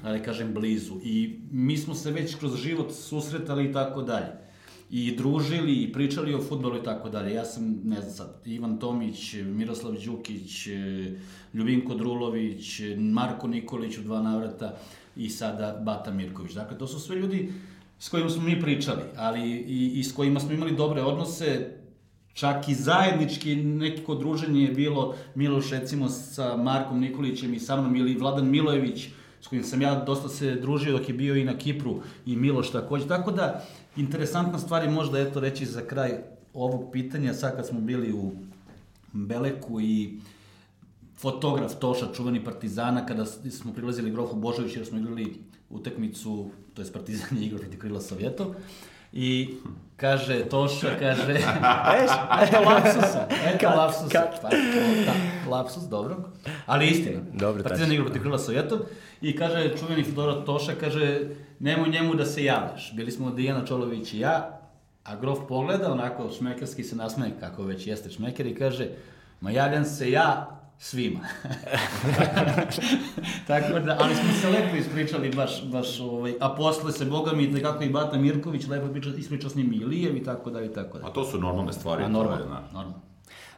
[0.03, 0.95] da kažem, blizu.
[1.03, 4.33] I mi smo se već kroz život susretali i tako dalje.
[4.93, 7.35] I družili i pričali o futbolu i tako dalje.
[7.35, 10.67] Ja sam, ne znam sad, Ivan Tomić, Miroslav Đukić,
[11.55, 14.77] Ljubinko Drulović, Marko Nikolić u dva navrata
[15.17, 16.53] i sada Bata Mirković.
[16.53, 17.53] Dakle, to su sve ljudi
[17.99, 21.77] s kojima smo mi pričali, ali i, i s kojima smo imali dobre odnose,
[22.33, 27.97] čak i zajednički neko druženje je bilo Miloš recimo sa Markom Nikolićem i sa mnom
[27.97, 29.09] ili Vladan Milojević
[29.43, 32.71] s kojim sam ja dosta se družio dok je bio i na Kipru i Miloš
[32.71, 33.09] takođe.
[33.09, 33.65] Tako da,
[33.97, 36.19] interesantna stvar je možda eto reći za kraj
[36.55, 38.33] ovog pitanja, sad kad smo bili u
[39.13, 40.19] Beleku i
[41.17, 45.35] fotograf Toša, čuveni partizana, kada smo prilazili Grofu Božović jer smo igrali
[45.71, 48.55] utakmicu, to je Partizan je igrao protiv Krila Sovjetov,
[49.13, 49.49] I
[49.97, 51.33] kaže Toša, kaže,
[52.43, 56.17] eto lapsusa, eto lapsusa, pa, da, lapsus, dobro,
[56.67, 57.21] ali istina.
[57.35, 58.79] Dobro, Partizan igra protiv Krila Sovjetov
[59.23, 61.21] i kaže čuveni Fedora Toša, kaže,
[61.59, 62.93] nemoj njemu da se javljaš.
[62.97, 64.61] Bili smo Dijana Čolović i ja,
[65.05, 68.89] a grof pogleda, onako šmekerski se nasmeje, kako već jeste šmeker, i kaže,
[69.41, 71.21] ma javljam se ja, svima.
[73.49, 77.47] Tako da, ali smo se lepo ispričali baš, baš ovaj, a posle se, boga mi,
[77.47, 80.73] nekako i Bata Mirković lepo ispričao, ispričao s njim i Ilijev i tako da i
[80.73, 81.07] tako da.
[81.07, 82.05] A to su normalne stvari.
[82.05, 83.12] A normalno, normalno.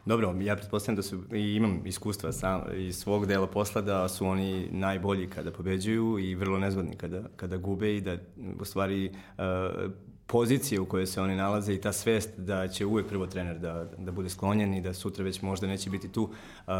[0.05, 4.25] Dobro, ja pretpostavljam da su, i imam iskustva sam, iz svog dela posla da su
[4.25, 8.17] oni najbolji kada pobeđuju i vrlo nezgodni kada, kada gube i da
[8.59, 9.91] u stvari uh,
[10.27, 13.91] pozicije u kojoj se oni nalaze i ta svest da će uvek prvo trener da,
[13.97, 16.73] da bude sklonjen i da sutra već možda neće biti tu, uh,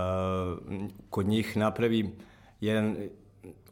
[1.10, 2.10] kod njih napravi
[2.62, 2.96] jedan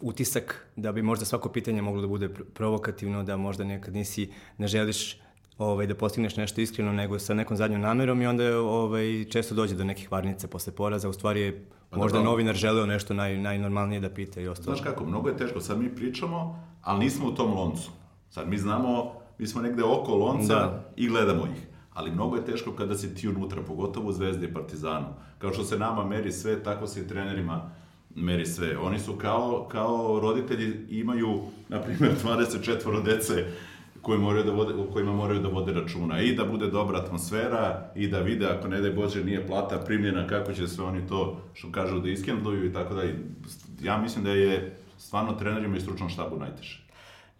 [0.02, 4.68] utisak da bi možda svako pitanje moglo da bude provokativno, da možda nekad nisi, ne
[4.68, 5.23] želiš
[5.58, 9.76] ovaj, da postigneš nešto iskreno nego sa nekom zadnjom namerom i onda ovaj, često dođe
[9.76, 11.10] do nekih varnica posle poraza.
[11.10, 12.32] U stvari je pa možda dobro.
[12.32, 14.76] novinar želeo nešto naj, najnormalnije da pita i ostalo.
[14.76, 17.92] Znaš kako, mnogo je teško, sad mi pričamo, ali nismo u tom loncu.
[18.30, 20.84] Sad mi znamo mi smo negde oko lonca da.
[20.96, 21.68] i gledamo ih.
[21.94, 25.06] Ali mnogo je teško kada si ti unutra, pogotovo u Zvezdi i Partizanu.
[25.38, 27.70] Kao što se nama meri sve, tako se i trenerima
[28.16, 28.78] meri sve.
[28.78, 33.46] Oni su kao, kao roditelji imaju, na primjer, 24 dece
[34.04, 36.22] koje moraju da vode, u kojima moraju da vode računa.
[36.22, 40.28] I da bude dobra atmosfera, i da vide, ako ne daj Bože nije plata primljena,
[40.28, 43.04] kako će sve oni to, što kažu, da iskendluju i tako da.
[43.84, 46.84] Ja mislim da je stvarno trenerima i stručnom štabu najteže.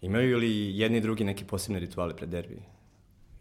[0.02, 2.60] Imaju li jedni i drugi neke posebne rituale pred derbi?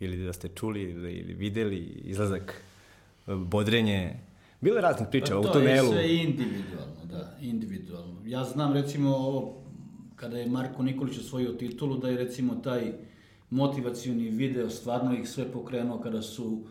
[0.01, 2.63] Ili da ste čuli ili, ili videli izlazak,
[3.27, 4.15] bodrenje?
[4.61, 5.89] Bilo je raznih priča pa, u tunelu.
[5.89, 8.21] To je sve individualno, da, individualno.
[8.27, 9.63] Ja znam recimo ovo,
[10.17, 12.93] kada je Marko Nikolić osvojio titulu, da je recimo taj
[13.53, 16.65] motivacioni video stvarno ih sve pokrenuo kada su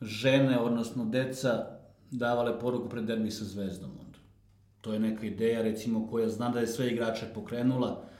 [0.00, 1.66] žene, odnosno deca,
[2.10, 3.90] davale poruku pred derbi sa Zvezdom.
[3.90, 4.18] Onda.
[4.80, 8.10] To je neka ideja, recimo, koja zna da je sve igrače pokrenula,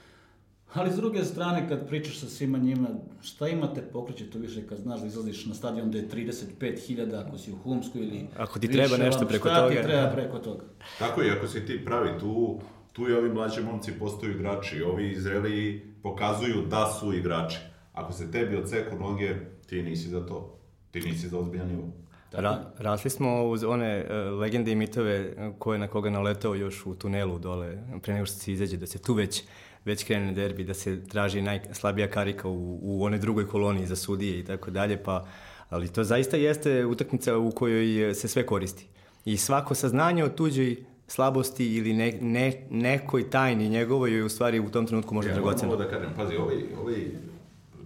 [0.75, 2.89] Ali s druge strane, kad pričaš sa svima njima,
[3.23, 7.39] šta imate pokreće to više kad znaš da izlaziš na stadion da je 35.000 ako
[7.39, 8.27] si u Humsku ili...
[8.37, 9.73] Ako ti treba više, nešto preko šta toga.
[9.73, 10.65] Šta ti treba preko toga?
[10.99, 12.61] Tako i ako si ti pravi tu,
[12.93, 17.59] tu i ovi mlađi momci postaju igrači, ovi Izraeli pokazuju da su igrači.
[18.01, 19.35] Ako se tebi odseku noge,
[19.67, 20.59] ti nisi za to.
[20.91, 21.89] Ti nisi za ozbiljan nivo.
[22.33, 26.95] Ra, rasli smo uz one uh, legende i mitove koje na koga naletao još u
[26.95, 29.43] tunelu dole, pre nego što se izađe, da se tu već
[29.85, 34.39] već krene derbi, da se traži najslabija karika u, u one drugoj koloniji za sudije
[34.39, 35.27] i tako dalje, pa
[35.69, 38.87] ali to zaista jeste utakmica u kojoj se sve koristi.
[39.25, 44.61] I svako saznanje o tuđoj slabosti ili ne, ne, nekoj tajni njegovoj je u stvari
[44.61, 45.73] u tom trenutku možda ja, dragoceno.
[45.73, 46.97] Ja, da kažem, pazi, ovaj, ovaj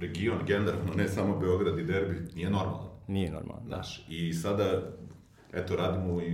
[0.00, 2.88] region generalno, ne samo Beograd i derbi, nije normalan.
[3.09, 3.68] Nije normalan, da.
[3.68, 4.83] Znaš, i sada,
[5.52, 6.33] eto, radimo i,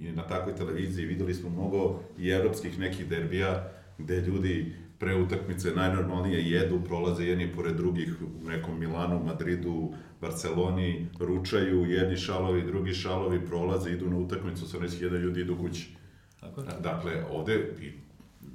[0.00, 5.70] i, na takvoj televiziji, videli smo mnogo i evropskih nekih derbija, gde ljudi pre utakmice
[5.70, 12.94] najnormalnije jedu, prolaze jedni pored drugih u nekom Milanu, Madridu, Barceloni, ručaju, jedni šalovi, drugi
[12.94, 15.96] šalovi, prolaze, idu na utakmicu, sa onih jedan ljudi idu kući.
[16.40, 16.72] Tako da.
[16.80, 17.72] Dakle, ovde,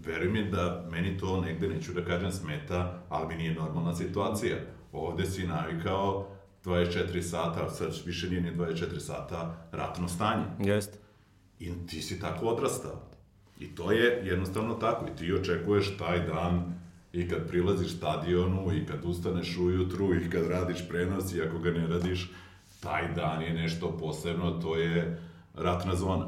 [0.06, 4.58] veruj mi da meni to negde, neću da kažem smeta, ali mi nije normalna situacija.
[4.92, 6.28] Ovde si navikao
[6.66, 10.46] 24 sata, sad više nije ni 24 sata, ratno stanje.
[10.60, 10.98] Jeste.
[11.60, 13.02] I ti si tako odrastao.
[13.60, 15.06] I to je jednostavno tako.
[15.06, 16.76] I ti očekuješ taj dan
[17.14, 21.72] i kad prilaziš stadionu i kad ustaneš ujutru i kad radiš prenos i ako ga
[21.72, 22.32] ne radiš,
[22.80, 25.20] taj dan je nešto posebno, to je
[25.54, 26.28] ratna zona.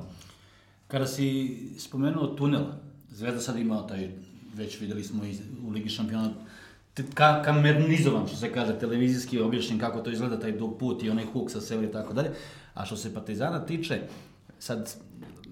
[0.88, 2.64] Kada si spomenuo tunel,
[3.18, 4.10] Zvezda sad imao taj,
[4.56, 6.30] već videli smo i u Ligi šampiona,
[7.14, 11.26] ka, kamernizovan, što se kaže, televizijski objašnjen kako to izgleda, taj dug put i onaj
[11.26, 12.30] huk sa severa i tako dalje.
[12.74, 14.02] A što se Partizana tiče,
[14.60, 14.94] sad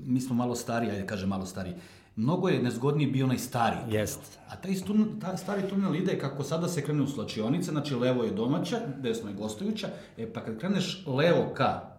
[0.05, 1.73] mi smo malo stariji, ajde kažem malo stariji,
[2.15, 3.77] mnogo je nezgodniji bio onaj stari.
[3.89, 4.19] Jest.
[4.49, 8.23] A taj, tunel, ta stari tunel ide kako sada se krene u slačionice, znači levo
[8.23, 11.97] je domaća, desno je gostujuća, e pa kad kreneš levo ka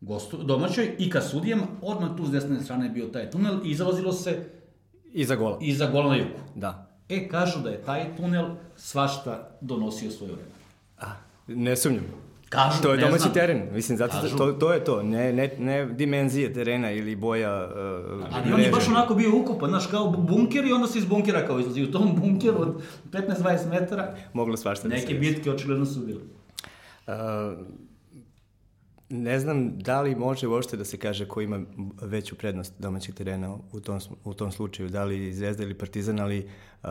[0.00, 3.74] gostu, domaćoj i ka sudijama, odmah tu s desne strane je bio taj tunel i
[3.74, 4.57] zalazilo se
[5.20, 5.58] Iza gola.
[5.60, 6.30] iza gola na jugu.
[6.54, 6.86] Da.
[7.08, 10.48] E, kažu da je taj tunel svašta donosio svoje vreme.
[11.00, 11.06] A,
[11.46, 12.04] ne sumnjam.
[12.48, 13.32] Kažu, To je domaći znam.
[13.34, 14.36] teren, mislim, zato Kažu.
[14.36, 18.70] to, to je to, ne, ne, ne dimenzije terena ili boja uh, Ali on je
[18.70, 21.82] baš onako bio ukopan, znaš, kao bunker i onda se iz bunkera kao izlazi.
[21.82, 26.20] U tom bunkeru od 15-20 metara Moglo svašta da se neke bitke očigledno su bile.
[27.06, 27.14] Uh,
[29.10, 31.60] ne znam da li može uopšte da se kaže ko ima
[32.02, 36.48] veću prednost domaćeg terena u tom, u tom slučaju, da li Zvezda ili Partizan, ali
[36.82, 36.88] uh,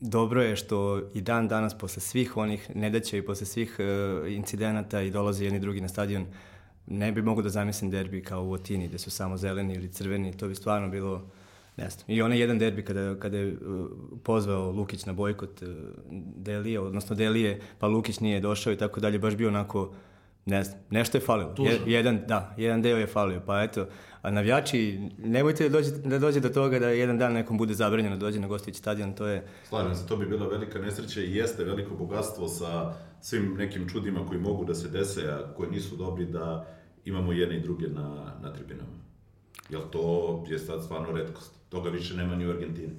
[0.00, 5.02] dobro je što i dan danas posle svih onih nedaća i posle svih uh, incidenata
[5.02, 6.26] i dolaze jedni drugi na stadion,
[6.86, 10.36] ne bi mogu da zamislim derbi kao u Otini, gde su samo zeleni ili crveni,
[10.36, 11.30] to bi stvarno bilo
[11.78, 12.04] Ne znam.
[12.06, 13.86] I onaj jedan derbi kada, kada je uh,
[14.22, 15.68] pozvao Lukić na bojkot uh,
[16.36, 19.94] Delije, odnosno Delije, pa Lukić nije došao i tako dalje, baš bio onako,
[20.48, 21.52] ne znam, nešto je falilo.
[21.52, 21.78] Tužno.
[21.86, 23.86] jedan, da, jedan deo je falio, pa eto,
[24.22, 28.16] a navijači, nemojte da dođe, da dođe do toga da jedan dan nekom bude zabranjeno
[28.16, 31.34] da dođe na gostujući stadion, to je, Slažem se, to bi bila velika nesreća i
[31.34, 35.96] jeste veliko bogatstvo sa svim nekim čudima koji mogu da se dese, a koji nisu
[35.96, 36.66] dobri da
[37.04, 38.98] imamo jedne i druge na, na tribinama.
[39.70, 41.52] Jer to je sad stvarno redkost.
[41.68, 42.94] Toga više nema ni u Argentini.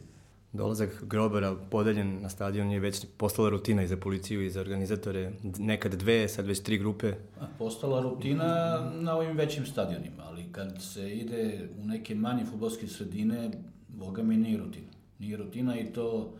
[0.53, 5.31] Dolazak grobara podeljen na stadion je već postala rutina i za policiju i za organizatore.
[5.57, 7.13] Nekad dve, sad već tri grupe.
[7.39, 12.87] A Postala rutina na ovim većim stadionima, ali kad se ide u neke manje futbolske
[12.87, 13.51] sredine,
[13.87, 14.91] boga mi nije rutina.
[15.19, 16.33] Nije rutina i to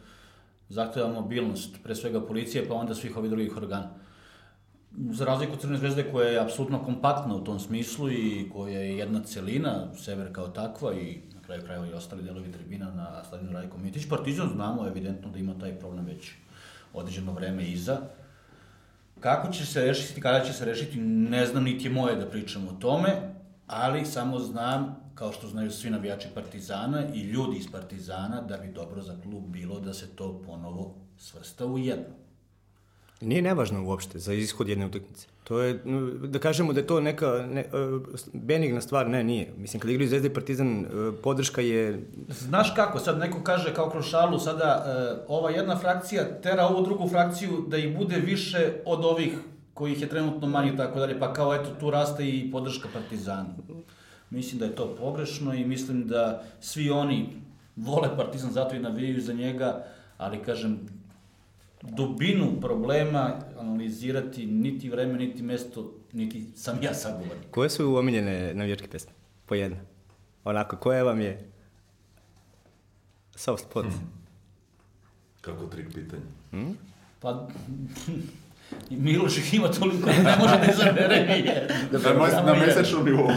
[0.69, 3.89] zahteva mobilnost, pre svega policije, pa onda svih ovih drugih organa.
[5.12, 8.98] Za razliku od Crne zvezde koja je apsolutno kompaktna u tom smislu i koja je
[8.98, 13.78] jedna celina, sever kao takva i kraju krajeva i ostali delovi tribina na stadionu Rajko
[13.78, 14.10] Mitić.
[14.10, 16.32] Partizan znamo evidentno da ima taj problem već
[16.94, 17.98] određeno vreme iza.
[19.20, 22.68] Kako će se rešiti, kada će se rešiti, ne znam, niti je moje da pričam
[22.68, 23.34] o tome,
[23.68, 28.74] ali samo znam, kao što znaju svi navijači Partizana i ljudi iz Partizana, da bi
[28.74, 32.29] dobro za klub bilo da se to ponovo svrsta u jedno.
[33.22, 35.28] Nije nevažno uopšte za ishod jedne utakmice.
[35.44, 35.80] To je,
[36.24, 38.02] da kažemo da je to neka ne, uh,
[38.34, 39.54] benigna stvar, ne, nije.
[39.58, 43.90] Mislim, kada igraju Zvezda i Partizan, uh, podrška je Znaš kako, sad neko kaže kao
[43.90, 48.74] kroz šalu, sada e, ova jedna frakcija tera ovu drugu frakciju da ih bude više
[48.86, 49.34] od ovih
[49.74, 53.50] kojih je trenutno manje i tako dalje, pa kao eto tu raste i podrška Partizanu.
[54.30, 57.30] Mislim da je to pogrešno i mislim da svi oni
[57.76, 59.86] vole Partizan zato i navijaju za njega,
[60.18, 60.80] ali kažem,
[61.82, 67.52] dubinu problema analizirati niti vreme, niti mesto, niti sam ja sagovornik.
[67.52, 69.12] Koje su omiljene navijačke pesme?
[69.46, 69.78] Po jedna.
[70.44, 71.50] Onako, koja vam je
[73.36, 73.86] soft spot?
[75.42, 76.22] Kako trik pitanja.
[77.20, 77.48] Pa,
[78.89, 82.00] Miloš ih ima toliko da ne može da izabere ni jednu.
[82.00, 83.30] Da, na, na mesečnom nivou.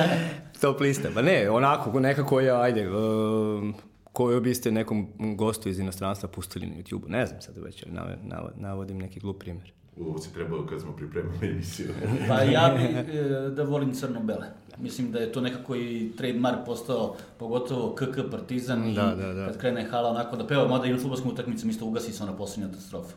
[0.60, 1.08] Top lista.
[1.14, 3.74] Pa ne, onako, neka koja, ajde, um,
[4.12, 7.08] koju biste nekom gostu iz inostranstva pustili na YouTube-u.
[7.08, 9.72] Ne znam sad već, ali nav, nav, navodim neki glup primjer.
[10.00, 11.88] Ovo si trebao kad smo pripremili emisiju.
[12.28, 14.46] Pa ja bi e, da volim crno-bele.
[14.78, 19.46] Mislim da je to nekako i trademark postao, pogotovo KK Partizan i Da, da, da.
[19.46, 22.36] kad krene hala onako da peva, mada i na futbolskom utakmicama isto ugasi se ona
[22.36, 23.14] posljednja katastrofa.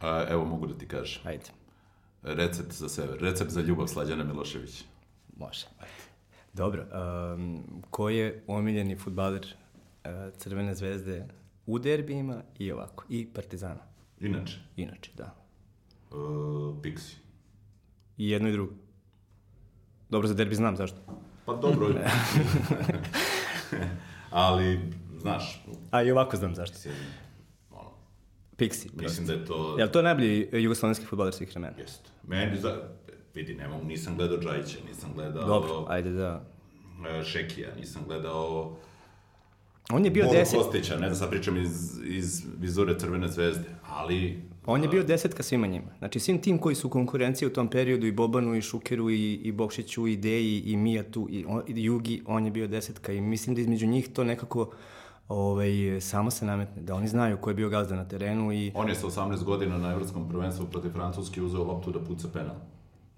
[0.00, 1.22] A, evo mogu da ti kažem.
[1.24, 1.44] Ajde,
[2.22, 3.20] Recept za sever.
[3.20, 4.84] Recept za ljubav Slađana Milošević.
[5.36, 5.66] može.
[6.52, 6.86] Dobro,
[7.36, 9.54] um, ko je omiljeni futbaler
[10.36, 11.26] Crvene zvezde
[11.66, 13.80] u derbijima i ovako, i Partizana,
[14.20, 15.34] Inače, inače, da.
[16.10, 16.16] uh,
[16.82, 17.14] Pixi.
[18.16, 18.72] I jedno i drugo.
[20.10, 20.96] Dobro, za derbi znam zašto.
[21.46, 21.88] Pa dobro.
[24.30, 24.80] Ali,
[25.20, 26.74] znaš, A i ovako znam zašto.
[26.74, 26.94] mislim,
[27.70, 27.90] ono,
[28.56, 28.88] Pixi.
[29.02, 29.76] mislim da je to...
[29.78, 31.72] Jel to najbolji jugoslovenski futbaler svih vremena?
[31.78, 32.10] Jeste.
[32.28, 32.82] Meni, za,
[33.34, 36.44] vidi, nemam, nisam gledao Džajića, nisam gledao Dobro, ajde da.
[37.08, 38.76] e, Šekija, nisam gledao
[39.92, 43.64] On je bio Boru deset, Kostića, ne znam, sad pričam iz, iz vizure Crvene zvezde,
[43.88, 44.42] ali...
[44.66, 45.86] on je bio desetka svima njima.
[45.98, 49.32] Znači svim tim koji su u konkurenciji u tom periodu, i Bobanu, i Šukeru, i,
[49.32, 53.20] i Bokšiću, i Deji, i Mijatu, i, on, i Jugi, on je bio desetka i
[53.20, 54.70] mislim da između njih to nekako
[55.28, 58.88] ovaj, samo se nametne, da oni znaju ko je bio gazda na terenu i On
[58.88, 62.56] je sa 18 godina na evropskom prvenstvu protiv Francuske uzeo loptu da puca penal.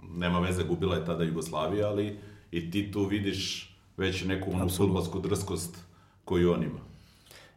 [0.02, 2.18] Nema veze, gubila je tada Jugoslavija, ali
[2.50, 5.85] i ti tu vidiš već neku onu futbolsku drskost
[6.26, 6.78] koju on ima.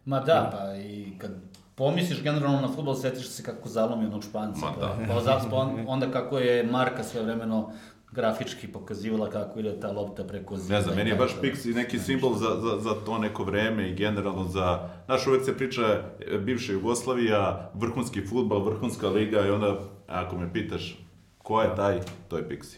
[0.06, 1.32] Ma da, pa i kad
[1.76, 4.60] pomisliš generalno na futbol, setiš se kako zalomi onog španca.
[4.60, 4.96] Ma pa, da.
[5.26, 7.72] pa, pa on- onda kako je Marka sve vremeno
[8.12, 10.76] grafički pokazivala kako ide ta lopta preko zida.
[10.76, 13.44] Ne znam, i meni je baš da- Pixi neki simbol za, za, za to neko
[13.44, 14.90] vreme i generalno za...
[15.06, 20.54] Znaš, uvek se priča e, bivša Jugoslavija, vrhunski futbal, vrhunska liga i onda, ako me
[20.54, 20.98] pitaš
[21.38, 22.78] ko je taj, to je Pixi.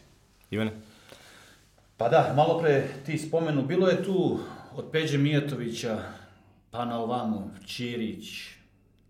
[0.52, 0.72] Ivane?
[1.98, 4.40] Pa da, malo pre ti spomenu, bilo je tu
[4.76, 6.00] od Peđe Mijatovića,
[6.72, 8.28] pa na ovamo, Ćirić,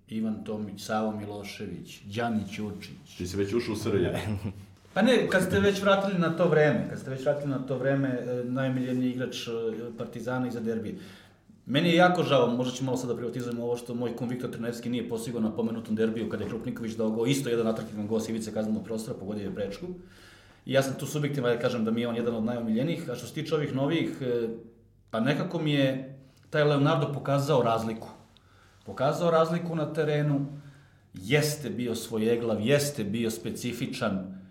[0.09, 3.17] Ivan Tomić, Savo Milošević, Đani Ćurčić.
[3.17, 4.19] Ti si već ušao u srlje.
[4.93, 7.77] Pa ne, kad ste već vratili na to vreme, kad ste već vratili na to
[7.77, 9.51] vreme, e, najmiljeniji igrač e,
[9.97, 10.95] Partizana iza derbije.
[11.65, 14.49] Meni je jako žao, možda ću malo sad da privatizujemo ovo što moj kum Viktor
[14.51, 18.19] Trenerski nije postigao na pomenutom derbiju kada je Krupniković dao go, isto jedan atraktivan go
[18.19, 19.87] s ivice kaznenog prostora, pogodio je prečku.
[20.65, 23.15] I ja sam tu subjektivan da kažem da mi je on jedan od najomiljenijih, a
[23.15, 24.47] što se tiče ovih novih, e,
[25.11, 26.17] pa nekako mi je
[26.49, 28.09] taj Leonardo pokazao razliku.
[28.85, 30.45] Pokazao razliku na terenu,
[31.13, 34.41] jeste bio svojeglav, jeste bio specifičan,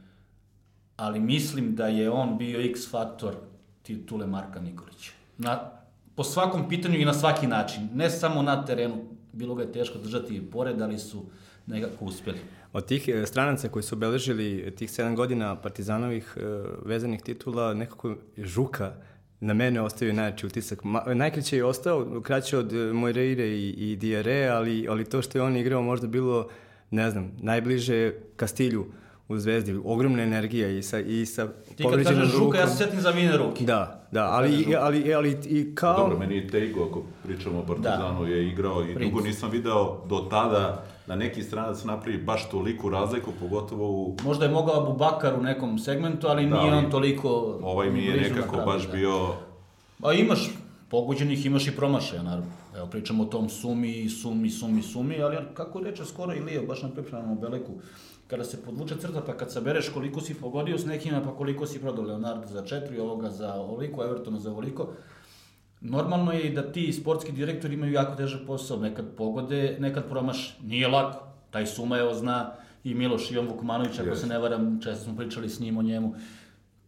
[0.97, 3.35] ali mislim da je on bio X faktor
[3.83, 5.13] titule Marka Nikolića.
[5.39, 5.71] Na,
[6.15, 7.89] po svakom pitanju i na svaki način.
[7.95, 11.25] Ne samo na terenu, bilo ga je teško držati i pored, ali su
[11.67, 12.39] nekako uspjeli.
[12.73, 16.41] Od tih e, stranaca koji su obeležili tih 7 godina partizanovih e,
[16.85, 18.93] vezanih titula, nekako Žuka
[19.41, 20.85] na mene ostavio najjači utisak.
[20.85, 25.39] Ma, najkraće je ostao, kraće od e, Moireire i, i Diare, ali, ali to što
[25.39, 26.49] je on igrao možda bilo,
[26.91, 28.87] ne znam, najbliže Kastilju
[29.29, 29.81] u Zvezdi.
[29.85, 33.37] Ogromna energija i sa, i sa Ti kad kažeš Žuka, ja se sjetim za Vine
[33.37, 33.65] ruke.
[33.65, 35.97] Da, da, ali, ali, ali, ali i kao...
[35.97, 39.13] Dobro, meni i Tejgo, ako pričamo o Partizanu, je igrao i Princ.
[39.13, 44.17] dugo nisam video do tada da neki stranac napravi baš toliku razliku, pogotovo u...
[44.25, 48.05] Možda je mogao Abu Bakar u nekom segmentu, ali Da, nije on toliko Ovaj mi
[48.05, 48.93] je nekako napravio, baš da.
[48.93, 49.35] bio...
[50.03, 50.51] A imaš
[50.89, 52.51] pogođenih, imaš i promašaja, naravno.
[52.77, 56.83] Evo, pričamo o tom sumi, sumi, sumi, sumi, ali kako reče skoro i Lio, baš
[56.83, 57.73] na pripremnom beleku,
[58.27, 61.81] kada se podvuče crta, pa kad sabereš koliko si pogodio s nekima, pa koliko si
[61.81, 64.89] prodao Leonardo za četiri, ovoga za ovoliko, Evertona za ovoliko,
[65.81, 70.57] normalno je i da ti sportski direktori imaju jako težak posao, nekad pogode, nekad promaš,
[70.63, 71.19] nije lako,
[71.51, 72.53] taj Suma evo zna
[72.85, 74.21] i Miloš Ivan Vukmanović, ako Jeste.
[74.21, 76.15] se ne varam, često smo pričali s njim o njemu,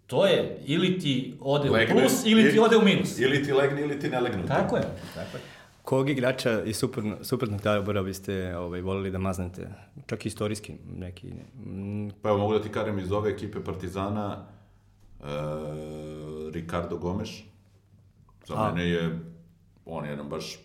[0.07, 3.19] to je, ili ti ode Legne- u plus, ili ti ode u minus.
[3.19, 4.47] Ili ti legne, ili ti ne legne.
[4.47, 4.83] Tako je,
[5.15, 5.43] tako je.
[5.83, 9.69] Kog igrača i suprotno, suprotnog tabora biste ovaj, volili da maznete?
[10.07, 11.33] Čak i istorijski neki.
[12.23, 14.45] Pa evo, mogu da ti kažem iz ove ekipe Partizana,
[15.21, 15.25] e,
[16.53, 17.29] Ricardo Gomes,
[18.45, 18.69] za A.
[18.69, 19.19] mene je,
[19.87, 20.59] on je jedan baš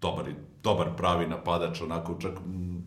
[0.00, 2.38] dobar, i- dobar pravi napadač, onako čak,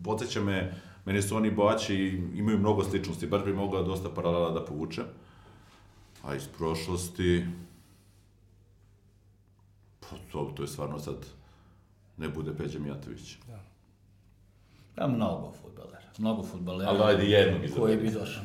[0.04, 4.50] podsjeća me, meni su oni boaći i imaju mnogo sličnosti, baš bi mogao dosta paralela
[4.50, 5.02] da povuče.
[6.22, 7.46] A iz prošlosti,
[10.00, 11.16] pa to, to je stvarno sad,
[12.16, 13.36] ne bude Peđa Mijatović.
[14.96, 16.90] Ja, mnogo futbalera, mnogo futbalera.
[16.90, 17.82] Ali ajde jednog izaberi.
[17.82, 18.42] Koji bi došao.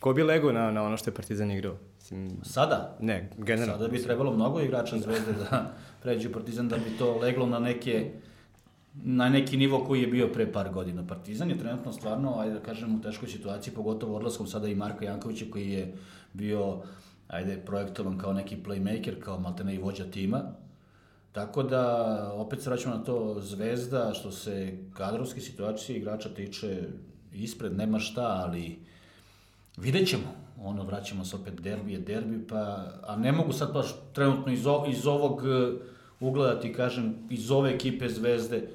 [0.00, 1.76] ko bi lego na, na ono što je Partizan igrao?
[2.10, 2.96] Mislim, Sada?
[3.00, 3.78] ne, generalno.
[3.78, 7.58] Sada bi trebalo mnogo igrača Zvezde da pređu u Partizan da bi to leglo na
[7.58, 8.10] neke
[8.94, 11.06] na neki nivo koji je bio pre par godina.
[11.06, 15.04] Partizan je trenutno stvarno, ajde da kažem, u teškoj situaciji, pogotovo odlaskom sada i Marka
[15.04, 15.94] Jankovića koji je
[16.32, 16.82] bio,
[17.28, 20.42] ajde, projektovan kao neki playmaker, kao maltene i vođa tima.
[21.32, 26.82] Tako da, opet se vraćamo na to Zvezda, što se kadrovske situacije igrača tiče
[27.32, 28.78] ispred, nema šta, ali
[29.76, 30.39] vidjet ćemo.
[30.62, 34.66] Ono, vraćamo se opet derbi je derbi, pa, a ne mogu sad baš trenutno iz,
[34.66, 35.72] o, iz ovog e,
[36.20, 38.68] ugleda ti kažem, iz ove ekipe Zvezde,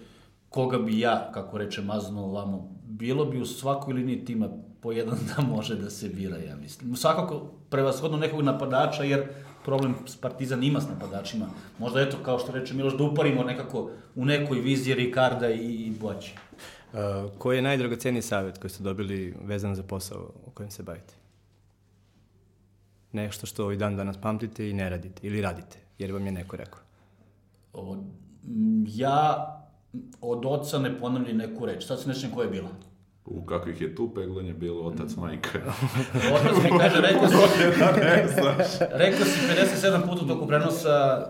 [0.49, 4.49] koga bi ja, kako reče Mazno ovamo, bilo bi u svakoj liniji tima
[4.81, 6.95] po jedan da može da se bira, ja mislim.
[6.95, 9.23] Svakako, prevashodno nekog napadača, jer
[9.63, 11.45] problem s Partizan ima s napadačima.
[11.79, 15.91] Možda eto, kao što reče Miloš, da uparimo nekako u nekoj viziji Ricarda i, i
[16.01, 16.35] Boći.
[16.93, 16.99] Uh,
[17.37, 21.14] koji je najdragoceniji savjet koji ste dobili vezano za posao o kojem se bavite?
[23.15, 26.55] Nešto što i dan danas pamtite i ne radite, ili radite, jer vam je neko
[26.55, 26.79] rekao.
[27.73, 27.99] Od,
[28.47, 29.51] m, ja
[30.21, 31.85] od oca ne ponavljam neku reč.
[31.85, 32.69] Sad se ne sjećam koja je bila.
[33.25, 35.59] U kakvih je tu peglanje bilo, otac, majka.
[36.35, 37.35] Otac mi kaže, rekao si,
[38.79, 39.39] da rekao si
[39.85, 41.27] 57 puta u toku prenosa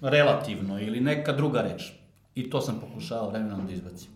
[0.00, 1.92] relativno ili neka druga reč.
[2.34, 4.15] I to sam pokušao vremenom da izbacim.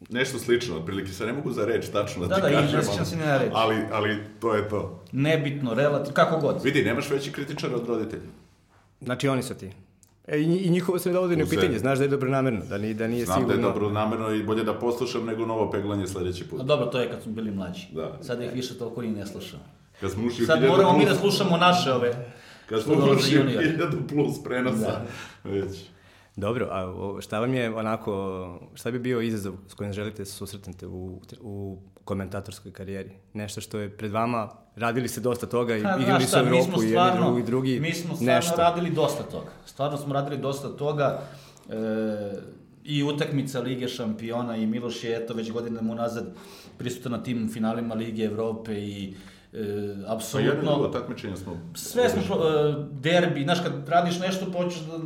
[0.00, 2.72] Nešto slično, otprilike se ne mogu za reč tačno da, Da, ti da, i ne
[2.72, 3.04] kažem.
[3.04, 3.50] se ni na reč.
[3.54, 5.02] Ali, ali to je to.
[5.12, 6.64] Nebitno, relativno, kako god.
[6.64, 8.22] Vidi, nemaš veći kritičar od roditelja.
[9.00, 9.70] Znači oni su ti.
[10.26, 12.78] E, i, i njihovo se ne dovodi u pitanje, znaš da je dobro namerno, da,
[12.78, 13.56] ni, da nije Znam sigurno...
[13.56, 16.60] da je dobro namerno i bolje da poslušam nego novo peglanje sledeći A put.
[16.60, 17.86] dobro, to je kad smo bili mlađi.
[17.92, 18.18] Da.
[18.22, 19.60] Sad ih više toliko ni ne slušam.
[20.00, 22.32] Kad smo ušli Sad 1000 moramo mi plus- da slušamo naše ove.
[22.68, 23.66] Kad smo ušli u juniori.
[23.68, 25.04] 1000 plus prenosa, Da.
[25.44, 25.78] već.
[26.36, 30.32] Dobro, a šta vam je onako, šta bi bio izazov s kojim želite da se
[30.32, 33.10] susretnete u, u komentatorskoj karijeri?
[33.32, 36.90] Nešto što je pred vama, radili ste dosta toga i Ha, igrali mi Evropu i
[36.90, 38.56] jedni drugi, drugi Mi smo stvarno nešto.
[38.56, 39.50] radili dosta toga.
[39.66, 41.22] Stvarno smo radili dosta toga.
[41.70, 41.76] E,
[42.84, 46.24] I utakmica Lige šampiona i Miloš je eto već godinama unazad
[46.78, 49.14] prisutan na tim finalima Lige Evrope i
[49.52, 49.56] e,
[50.32, 51.60] Pa jedno i drugo apsolutno takmičenje smo...
[51.74, 54.98] sve smo e, derbi, znaš kad radiš nešto počeš da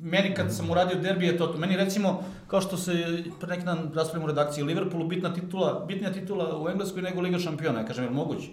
[0.00, 1.58] meni kad sam uradio derbi je to, to.
[1.58, 2.92] meni recimo kao što se
[3.40, 7.38] pre neki dan raspravljamo u redakciji Liverpoolu bitna titula, bitnija titula u Engleskoj nego Liga
[7.38, 8.48] šampiona, ja kažem je li moguće?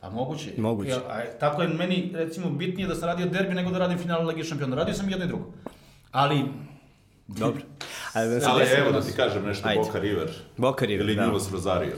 [0.00, 0.50] Pa moguće.
[0.58, 0.90] Moguće.
[0.90, 4.26] Ja, a, tako je meni recimo bitnije da sam radio derbi nego da radim final
[4.26, 4.76] Lige šampiona.
[4.76, 5.52] Radio sam jedno i drugo.
[6.12, 6.44] Ali
[7.28, 7.62] Dobro.
[8.14, 9.80] A, da se Ali evo da ti kažem nešto, Ajde.
[9.80, 10.30] Boca River.
[10.56, 11.26] Boca River, Ili da.
[11.26, 11.92] Nivos Rosario.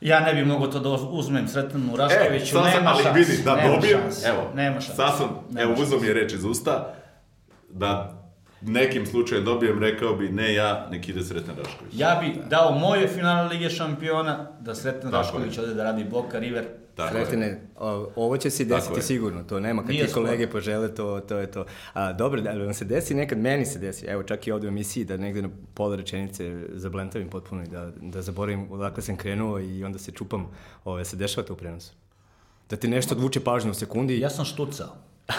[0.00, 3.16] ja ne bih mogao to da uzmem Sretanu Raškoviću, sad sam- nema ali šans.
[3.16, 4.96] vidi, da nema dobijem, šans, evo, nema šans.
[4.96, 6.94] sad sam, nema evo, mi je reč iz usta,
[7.70, 8.14] da
[8.62, 11.92] nekim slučajem dobijem, rekao bi, ne ja, nek ide Sretan Rašković.
[11.94, 15.62] Ja bi dao moje finale Lige šampiona da Sretan Tako Rašković je.
[15.62, 16.64] ode da radi Boca River.
[16.94, 17.24] Tako je.
[17.24, 19.02] Sretene, o, ovo će se Tako desiti je.
[19.02, 20.52] sigurno, to nema, kad Nije ti kolege sporno.
[20.52, 21.64] požele, to, to je to.
[21.92, 24.68] A, dobro, da vam se desi nekad, meni se desi, evo čak i ovde u
[24.68, 29.58] emisiji, da negde na pola rečenice zablentavim potpuno i da, da zaboravim odakle sam krenuo
[29.60, 30.50] i onda se čupam,
[30.84, 31.92] ove, se dešava to u prenosu.
[32.70, 34.20] Da ti nešto odvuče pažnju u sekundi.
[34.20, 34.96] Ja sam štucao.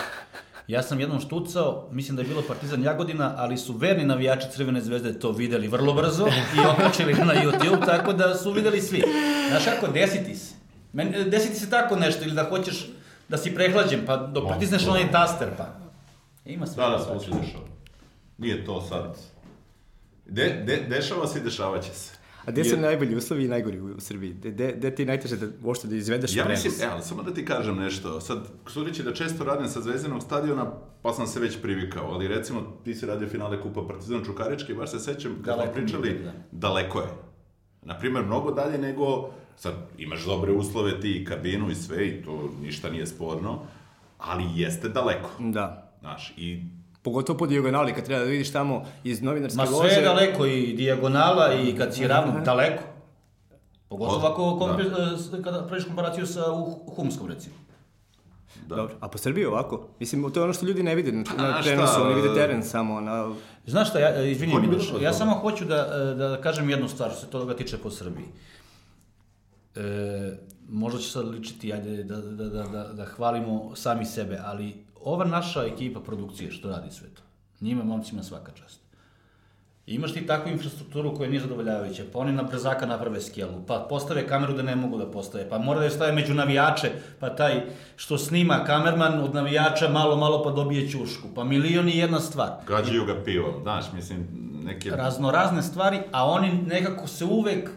[0.69, 4.81] Ja sam jednom štucao, mislim da je bilo Partizan Jagodina, ali su verni navijači Crvene
[4.81, 9.03] zvezde to videli vrlo brzo i okačili na YouTube, tako da su videli svi.
[9.49, 10.53] Znaš kako, desiti se.
[10.93, 12.87] Meni, desiti se tako nešto, ili da hoćeš
[13.29, 15.65] da si prehlađen, pa dok pritisneš onaj taster, pa...
[16.45, 16.83] Ima sve.
[16.83, 17.65] Da, da, se dešava.
[18.37, 19.17] Nije to sad.
[20.25, 22.18] De, de, dešava se i dešava će se.
[22.45, 24.33] A gde su najbolji uslovi i najgori u Srbiji?
[24.33, 26.63] Gde, ti najteže da uopšte da izvedeš Ja prenos?
[26.63, 28.21] mislim, evo, samo da ti kažem nešto.
[28.21, 30.71] Sad, sudeći da često radim sa Zvezdinog stadiona,
[31.01, 34.91] pa sam se već privikao, ali recimo ti si radio finale Kupa Partizan Čukarički, baš
[34.91, 36.33] se sećam kad smo Daleko mi je, pričali, da.
[36.51, 37.07] daleko je.
[37.81, 42.49] Naprimer, mnogo dalje nego, sad imaš dobre uslove ti i kabinu i sve i to
[42.61, 43.59] ništa nije sporno,
[44.17, 45.29] ali jeste daleko.
[45.39, 45.91] Da.
[45.99, 46.63] Znaš, i
[47.01, 49.75] Pogotovo po dijagonali, kad treba da vidiš tamo iz novinarske Ma lože.
[49.79, 52.83] sve je daleko i dijagonala i kad si ravno, daleko.
[53.89, 55.17] Pogotovo ako da.
[55.17, 57.55] s- kada praviš komparaciju sa u Humskom, recimo.
[58.67, 58.75] da.
[58.75, 59.87] Dobro, a po Srbiji ovako?
[59.99, 63.01] Mislim, to je ono što ljudi ne vide na, na prenosu, oni vide teren samo,
[63.01, 63.31] na...
[63.65, 67.11] Znaš šta, ja, nije Miloš, bilo ja samo hoću da, e, da kažem jednu stvar
[67.11, 68.25] što se toga tiče po Srbiji.
[69.75, 70.37] E,
[70.69, 75.25] možda će sad ličiti, ajde, da, da, da, da, da hvalimo sami sebe, ali ova
[75.25, 77.21] naša ekipa produkcije što radi sve to,
[77.61, 78.79] njima momcima svaka čast.
[79.89, 84.27] Imaš ti takvu infrastrukturu koja nije zadovoljavajuća, pa oni na brzaka naprave skelu, pa postave
[84.27, 87.61] kameru da ne mogu da postave, pa mora da je stave među navijače, pa taj
[87.95, 92.49] što snima kamerman od navijača malo, malo pa dobije ćušku, pa milion i jedna stvar
[92.67, 94.27] Gađaju ga pivom, znaš, mislim,
[94.63, 94.89] neke...
[94.89, 97.69] razno razne stvari, a oni nekako se uvek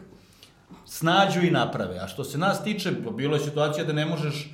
[0.85, 1.99] snađu i naprave.
[1.99, 4.51] A što se nas tiče, bilo je situacija da ne možeš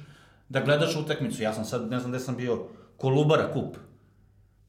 [0.48, 1.42] da gledaš utakmicu.
[1.42, 2.62] Ja sam sad, ne znam gde sam bio,
[2.96, 3.76] Kolubara kup.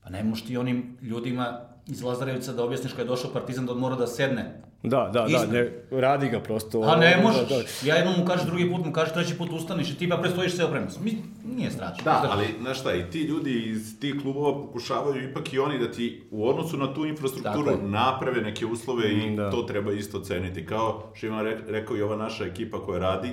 [0.03, 3.71] Pa ne možeš ti onim ljudima iz Lazarevca da objasniš kada je došao Partizan da
[3.71, 4.61] on mora da sedne.
[4.83, 5.51] Da, da, da, Ispred.
[5.91, 6.81] ne, radi ga prosto.
[6.81, 7.47] A ne da, možeš.
[7.49, 7.55] da.
[7.85, 10.55] Ja jednom mu kažeš, drugi put mu kažeš, treći put ustaniš i ti pa prestojiš
[10.55, 10.99] ceo prenos.
[10.99, 11.13] Mi,
[11.47, 12.03] nije strašno.
[12.03, 15.91] Da, ali, znaš šta, i ti ljudi iz tih klubova pokušavaju ipak i oni da
[15.91, 19.51] ti u odnosu na tu infrastrukturu Tako naprave neke uslove i Mm, da.
[19.51, 20.65] to treba isto ceniti.
[20.65, 23.31] Kao što ima re- rekao i ova naša ekipa koja radi,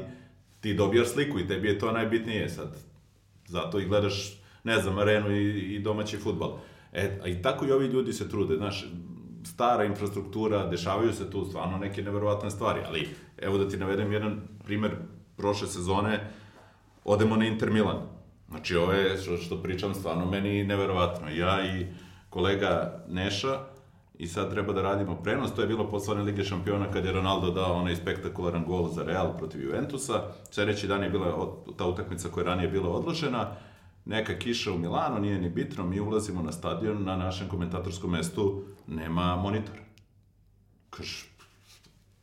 [0.61, 2.77] ti dobijaš sliku i tebi je to najbitnije sad.
[3.47, 6.59] Zato i gledaš, ne znam, arenu i, i domaći futbal.
[6.93, 8.87] E, a i tako i ovi ljudi se trude, znaš,
[9.45, 14.41] stara infrastruktura, dešavaju se tu stvarno neke neverovatne stvari, ali evo da ti navedem jedan
[14.65, 14.91] primer
[15.37, 16.31] prošle sezone,
[17.05, 18.03] odemo na Inter Milan.
[18.49, 21.29] Znači, ovo je, što, što pričam, stvarno meni neverovatno.
[21.29, 21.87] Ja i
[22.31, 23.61] kolega Neša,
[24.19, 27.13] i sad treba da radimo prenos, to je bilo posle one Lige šampiona kad je
[27.13, 30.23] Ronaldo dao onaj spektakularan gol za Real protiv Juventusa.
[30.51, 33.57] Sledeći dan je bila ta utakmica koja je ranije bila odložena,
[34.05, 38.63] neka kiša u Milanu, nije ni bitno, mi ulazimo na stadion, na našem komentatorskom mestu
[38.87, 39.81] nema monitora.
[40.91, 41.29] Kaš,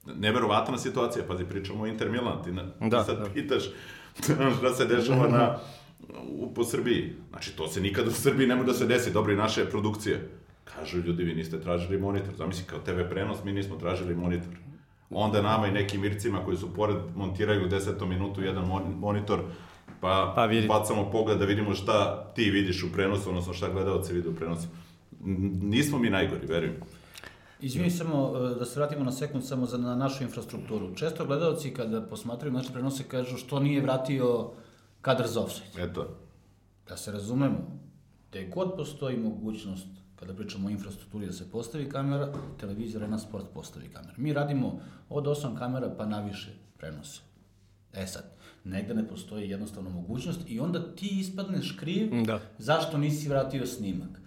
[0.06, 3.26] neverovatna situacija, pazi, pričamo o Inter Milan, ti, na, Da, ti sad da.
[3.34, 3.64] pitaš
[4.58, 5.58] šta se dešava na,
[6.30, 7.16] u, po Srbiji.
[7.30, 9.70] Znači, to se nikad u Srbiji ne može da se desi, dobro i naša je
[9.70, 10.18] produkcija.
[10.76, 14.54] Kažu ljudi, vi niste tražili monitor, zamisli kao TV prenos, mi nismo tražili monitor.
[15.10, 19.40] Onda nama i nekim mircima koji su pored montiraju u desetom minutu jedan mon- monitor,
[20.02, 20.68] pa, Pa vidite.
[20.68, 24.68] bacamo pogled da vidimo šta ti vidiš u prenosu, odnosno šta gledalci vide u prenosu.
[25.62, 26.76] Nismo mi najgori, verujem.
[27.62, 30.96] Izvini samo e, da se vratimo na sekund samo za na našu infrastrukturu.
[30.96, 34.50] Često gledalci kada posmatraju naše prenose kažu što nije vratio
[35.02, 35.84] kadar za offside.
[35.84, 36.08] Eto.
[36.88, 37.58] Da se razumemo,
[38.30, 39.88] gde god postoji mogućnost
[40.24, 44.14] kada pričamo o infrastrukturi da se postavi kamera, televizija Arena Sport postavi kamera.
[44.18, 47.22] Mi radimo od 8 kamera pa naviše prenose.
[47.94, 48.24] E sad,
[48.64, 52.40] negde ne postoji jednostavno mogućnost i onda ti ispadneš kriv Da.
[52.58, 54.22] zašto nisi vratio snimak.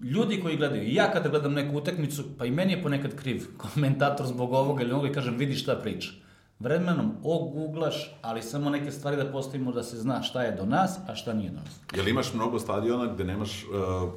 [0.00, 3.44] Ljudi koji gledaju, i ja kada gledam neku utakmicu, pa i meni je ponekad kriv
[3.56, 6.10] komentator zbog ovoga ili onoga i kažem vidi šta priča.
[6.58, 10.98] Vremenom oguglaš, ali samo neke stvari da postavimo da se zna šta je do nas,
[11.08, 11.80] a šta nije do nas.
[11.96, 14.12] Jel imaš mnogo stadiona gde nemaš uh,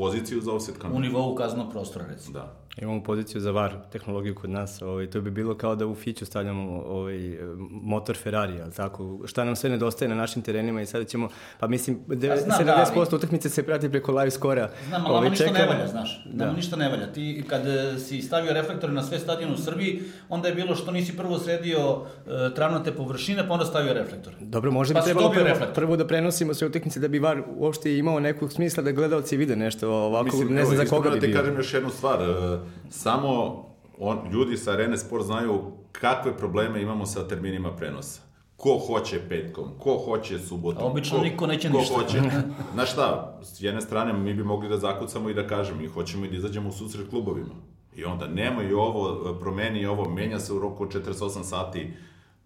[0.00, 1.00] poziciju za offset U kameru?
[1.00, 2.32] nivou kaznog prostora, recimo.
[2.32, 2.52] Da.
[2.78, 6.26] Imamo poziciju za VAR tehnologiju kod nas, ovaj, to bi bilo kao da u Fiću
[6.26, 7.38] stavljamo ovaj,
[7.72, 11.28] motor Ferrari, ali tako, šta nam sve nedostaje na našim terenima i sada ćemo,
[11.58, 14.70] pa mislim, de- A znam, da, 70% ali- utakmice se prati preko live skora.
[14.88, 16.24] Znam, ali nama ništa ne Ovaj, čekamo- valja, znaš.
[16.26, 16.56] Nama Da.
[16.56, 17.06] ništa ne valja.
[17.08, 20.90] Ti kad e, si stavio reflektore na sve stadione u Srbiji, onda je bilo što
[20.90, 24.36] nisi prvo sredio e, travnate površine, pa onda stavio reflektore.
[24.40, 25.74] Dobro, možda Pa bi trebalo prvo, reflektor.
[25.74, 29.56] prvo da prenosimo sve utakmice da bi VAR uopšte imao nekog smisla da gledalci vide
[29.56, 31.36] nešto ovako, Mislim, ne znam za koga bi da ti bio.
[31.36, 32.22] kažem još jednu stvar.
[32.22, 32.58] e,
[32.90, 33.62] Samo
[33.98, 35.62] on, ljudi sa Arene Sport znaju
[35.92, 38.20] kakve probleme imamo sa terminima prenosa.
[38.56, 40.82] Ko hoće petkom, ko hoće subotom.
[40.82, 41.94] A obično ko, niko neće ko ništa.
[41.94, 42.20] Hoće.
[42.74, 46.24] Znaš šta, s jedne strane mi bi mogli da zakucamo i da kažemo i hoćemo
[46.24, 47.54] i da izađemo u susret klubovima.
[47.96, 51.92] I onda nemoj ovo, promeni ovo, menja se u roku od 48 sati.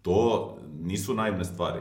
[0.01, 0.49] To
[0.81, 1.79] nisu naivne stvari.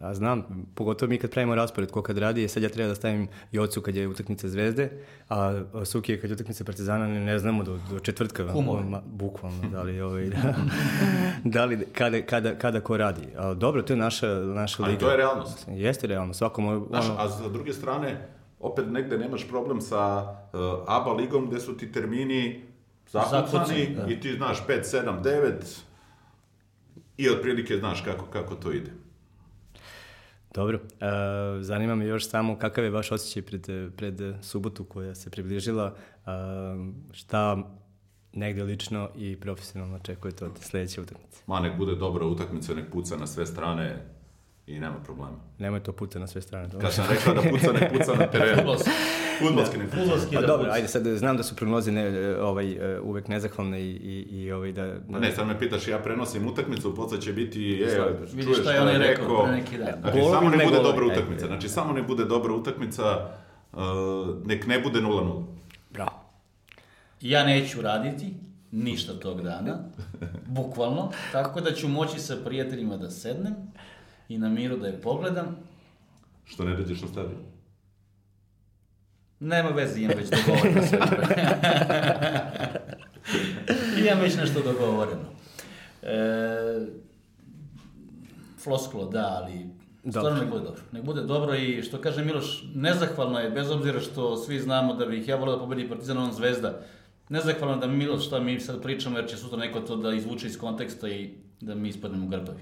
[0.00, 3.28] A znam, pogotovo mi kad pravimo raspored ko kad radi, sad ja treba da stavim
[3.52, 4.90] Jocu kad je utakmica Zvezde,
[5.28, 8.44] a Suki kad je utakmica Partizana ne, ne znamo do, do četvrtka.
[8.44, 10.54] Ma, bukvalno, da li, ovaj, da,
[11.54, 13.28] da li kada, kada, kada ko radi.
[13.36, 15.04] A, dobro, to je naša, naša Ali liga.
[15.04, 15.66] to je realnost.
[15.68, 18.28] Jeste realno, svako moj, Znaš, ono, a sa druge strane,
[18.60, 22.62] opet negde nemaš problem sa uh, ABA ligom gde su ti termini
[23.10, 24.06] zakucani Zakucani, da.
[24.12, 25.80] i ti znaš 5, 7, 9
[27.16, 28.90] i otprilike znaš kako, kako to ide.
[30.54, 31.06] Dobro, e,
[31.60, 36.30] zanima me još samo kakav je vaš osjećaj pred, pred subotu koja se približila, e,
[37.12, 37.56] šta
[38.32, 41.42] negde lično i profesionalno očekujete od sledeće utakmice?
[41.46, 44.06] Ma, nek bude dobra utakmica, nek puca na sve strane
[44.70, 45.36] i nema problema.
[45.58, 46.68] Nemoj to puta na sve strane.
[46.68, 46.86] dobro?
[46.86, 48.62] Kad sam rekao da puca, nek puca na terenu.
[49.38, 50.00] Fudbalski nek puca.
[50.02, 50.74] Fudbalski Pa da dobro, puca.
[50.74, 54.72] ajde sad znam da su prognoze ne, ovaj, e, uvek nezahvalne i, i, i ovaj,
[54.72, 54.94] da...
[55.08, 58.80] Ma ne, sad me pitaš, ja prenosim utakmicu, posle će biti, e, čuješ šta je
[58.80, 59.94] onaj rekao pre neki dan.
[60.00, 60.92] Znači, Golovi samo ne ne bude golovi.
[60.92, 61.46] dobra utakmica.
[61.46, 63.28] Znači, samo ne bude dobra utakmica,
[63.72, 63.78] uh,
[64.44, 65.44] nek ne bude 0-0.
[65.90, 66.20] Bravo.
[67.20, 68.34] Ja neću raditi
[68.70, 69.78] ništa tog dana,
[70.46, 73.54] bukvalno, tako da ću moći sa prijateljima da sednem
[74.30, 75.56] i na miru da je pogledam.
[76.44, 77.40] Što ne dođeš na stadion?
[79.40, 80.98] Nema veze, imam već dogovoreno sve.
[84.06, 85.22] imam već nešto dogovoreno.
[86.02, 86.16] E,
[88.62, 89.66] floskula, da, ali
[90.10, 90.82] stvarno nek bude dobro.
[90.92, 95.06] Nek bude dobro i što kaže Miloš, nezahvalno je, bez obzira što svi znamo da
[95.06, 96.80] bih ja volio da pobedi Partizan, on Zvezda.
[97.28, 100.46] Nezahvalno je da Miloš, šta mi sad pričamo, jer će sutra neko to da izvuče
[100.46, 102.58] iz konteksta i da mi ispadnemo grbavi.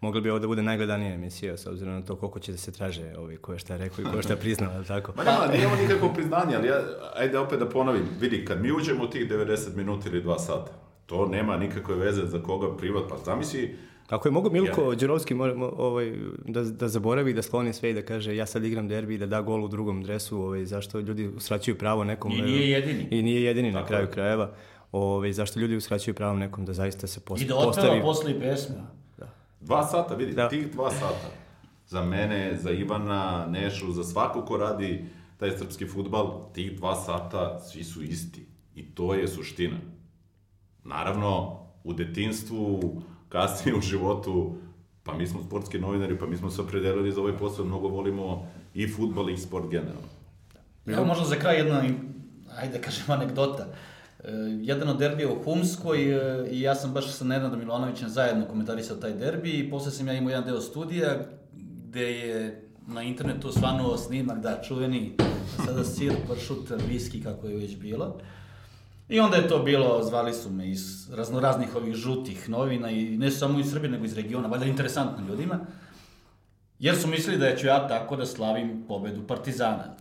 [0.00, 2.72] Mogla bi ovo da bude najgledanija emisija, s obzirom na to koliko će da se
[2.72, 5.12] traže ovi, ko je šta rekao i ko je šta priznao, ali tako?
[5.16, 6.80] Ma nema, nije ovo nikakvo priznanje, ali ja,
[7.14, 8.02] ajde opet da ponovim.
[8.20, 10.70] Vidi, kad mi uđemo u tih 90 minuta ili 2 sata,
[11.06, 13.76] to nema nikakve veze za koga privat, pa zamisli,
[14.06, 16.12] Kako je mogo Milko Đurovski mo- mo- ovaj,
[16.46, 19.26] da, da zaboravi, da skloni sve i da kaže ja sad igram derbi i da
[19.26, 22.32] da gol u drugom dresu, ovaj, zašto ljudi uskraćuju pravo nekom...
[22.32, 23.08] I nije jedini.
[23.10, 24.10] I nije jedini na Tako kraju je.
[24.10, 24.50] krajeva.
[24.92, 28.00] Ovaj, zašto ljudi uskraćuju pravo nekom da zaista se post, I da otpeva postavi...
[28.00, 28.76] posle i pesmu.
[29.60, 30.48] Dva sata, vidi, Da.
[30.48, 31.30] tih dva sata.
[31.86, 35.04] Za mene, za Ivana, Nešu, za svako ko radi
[35.36, 38.46] taj srpski futbal, tih dva sata svi su isti.
[38.74, 39.76] I to je suština.
[40.84, 42.80] Naravno, u detinstvu,
[43.28, 44.54] kasnije u životu,
[45.02, 48.48] pa mi smo sportski novinari, pa mi smo se opredelili za ovaj posao, mnogo volimo
[48.74, 50.08] i futbal i sport generalno.
[50.86, 51.82] Evo možda za kraj jedna,
[52.58, 53.62] ajde da kažem, anegdota.
[53.62, 53.99] E,
[54.60, 58.96] jedan od derbija u Humskoj e, i ja sam baš sa Nenadom Milanovićem zajedno komentarisao
[58.96, 61.18] taj derbi i posle sam ja imao jedan deo studija
[61.88, 65.16] gde je na internetu svanuo snimak, da, čuveni,
[65.66, 68.18] sada sir, pršut, viski, kako je već bilo.
[69.08, 73.30] I onda je to bilo, zvali su me iz raznoraznih ovih žutih novina i ne
[73.30, 75.60] samo iz Srbije, nego iz regiona, valjda interesantno ljudima.
[76.78, 79.96] Jer su mislili da ću ja tako da slavim pobedu Partizana.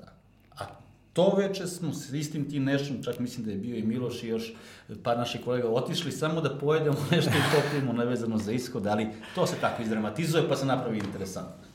[1.20, 4.28] To veče smo s istim tim nešom, čak mislim da je bio i Miloš i
[4.28, 4.54] još
[5.04, 9.48] par naših kolega otišli samo da pojedemo nešto i popijemo nevezano za ishod, ali to
[9.48, 11.69] se tako izdramatizuje pa se napravi interesantno.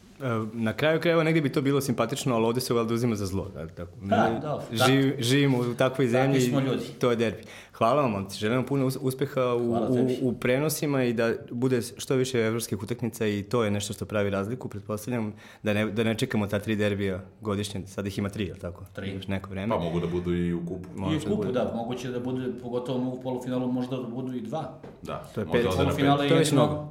[0.53, 3.49] Na kraju krajeva negdje bi to bilo simpatično, ali ovdje se valjda uzima za zlo.
[3.49, 3.91] da, Tako.
[4.03, 6.85] Da, da, Živ, živimo u takvoj zemlji smo i ljudi.
[7.01, 7.43] to je derbi.
[7.73, 8.39] Hvala vam, momci.
[8.39, 12.83] Želim vam puno us- uspjeha u, u, u prenosima i da bude što više evropskih
[12.83, 16.59] utakmica i to je nešto što pravi razliku, pretpostavljam, da ne, da ne čekamo ta
[16.59, 17.87] tri derbija godišnje.
[17.87, 18.85] Sad ih ima tri, jel tako?
[18.93, 19.11] Tri.
[19.11, 19.69] Još neko vreme.
[19.69, 20.89] Pa mogu da budu i u kupu.
[20.97, 21.53] I Može u da kupu, bude.
[21.53, 24.79] da, moguće da bude, pogotovo u polufinalu, možda da budu i dva.
[25.03, 25.67] Da, To je pet.
[25.67, 26.89] To je je mnogo.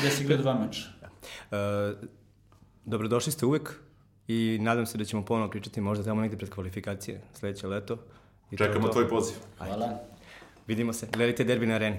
[0.00, 0.82] gde se igra dva meča.
[1.50, 1.56] E,
[2.88, 3.74] dobrodošli ste uvek
[4.28, 7.98] i nadam se da ćemo ponovno pričati možda tamo negdje pred kvalifikacije sledeće leto.
[8.50, 8.92] I to Čekamo to.
[8.92, 9.36] tvoj poziv.
[9.58, 9.98] Hvala.
[10.66, 11.08] Vidimo se.
[11.12, 11.98] Gledajte derbi na areni.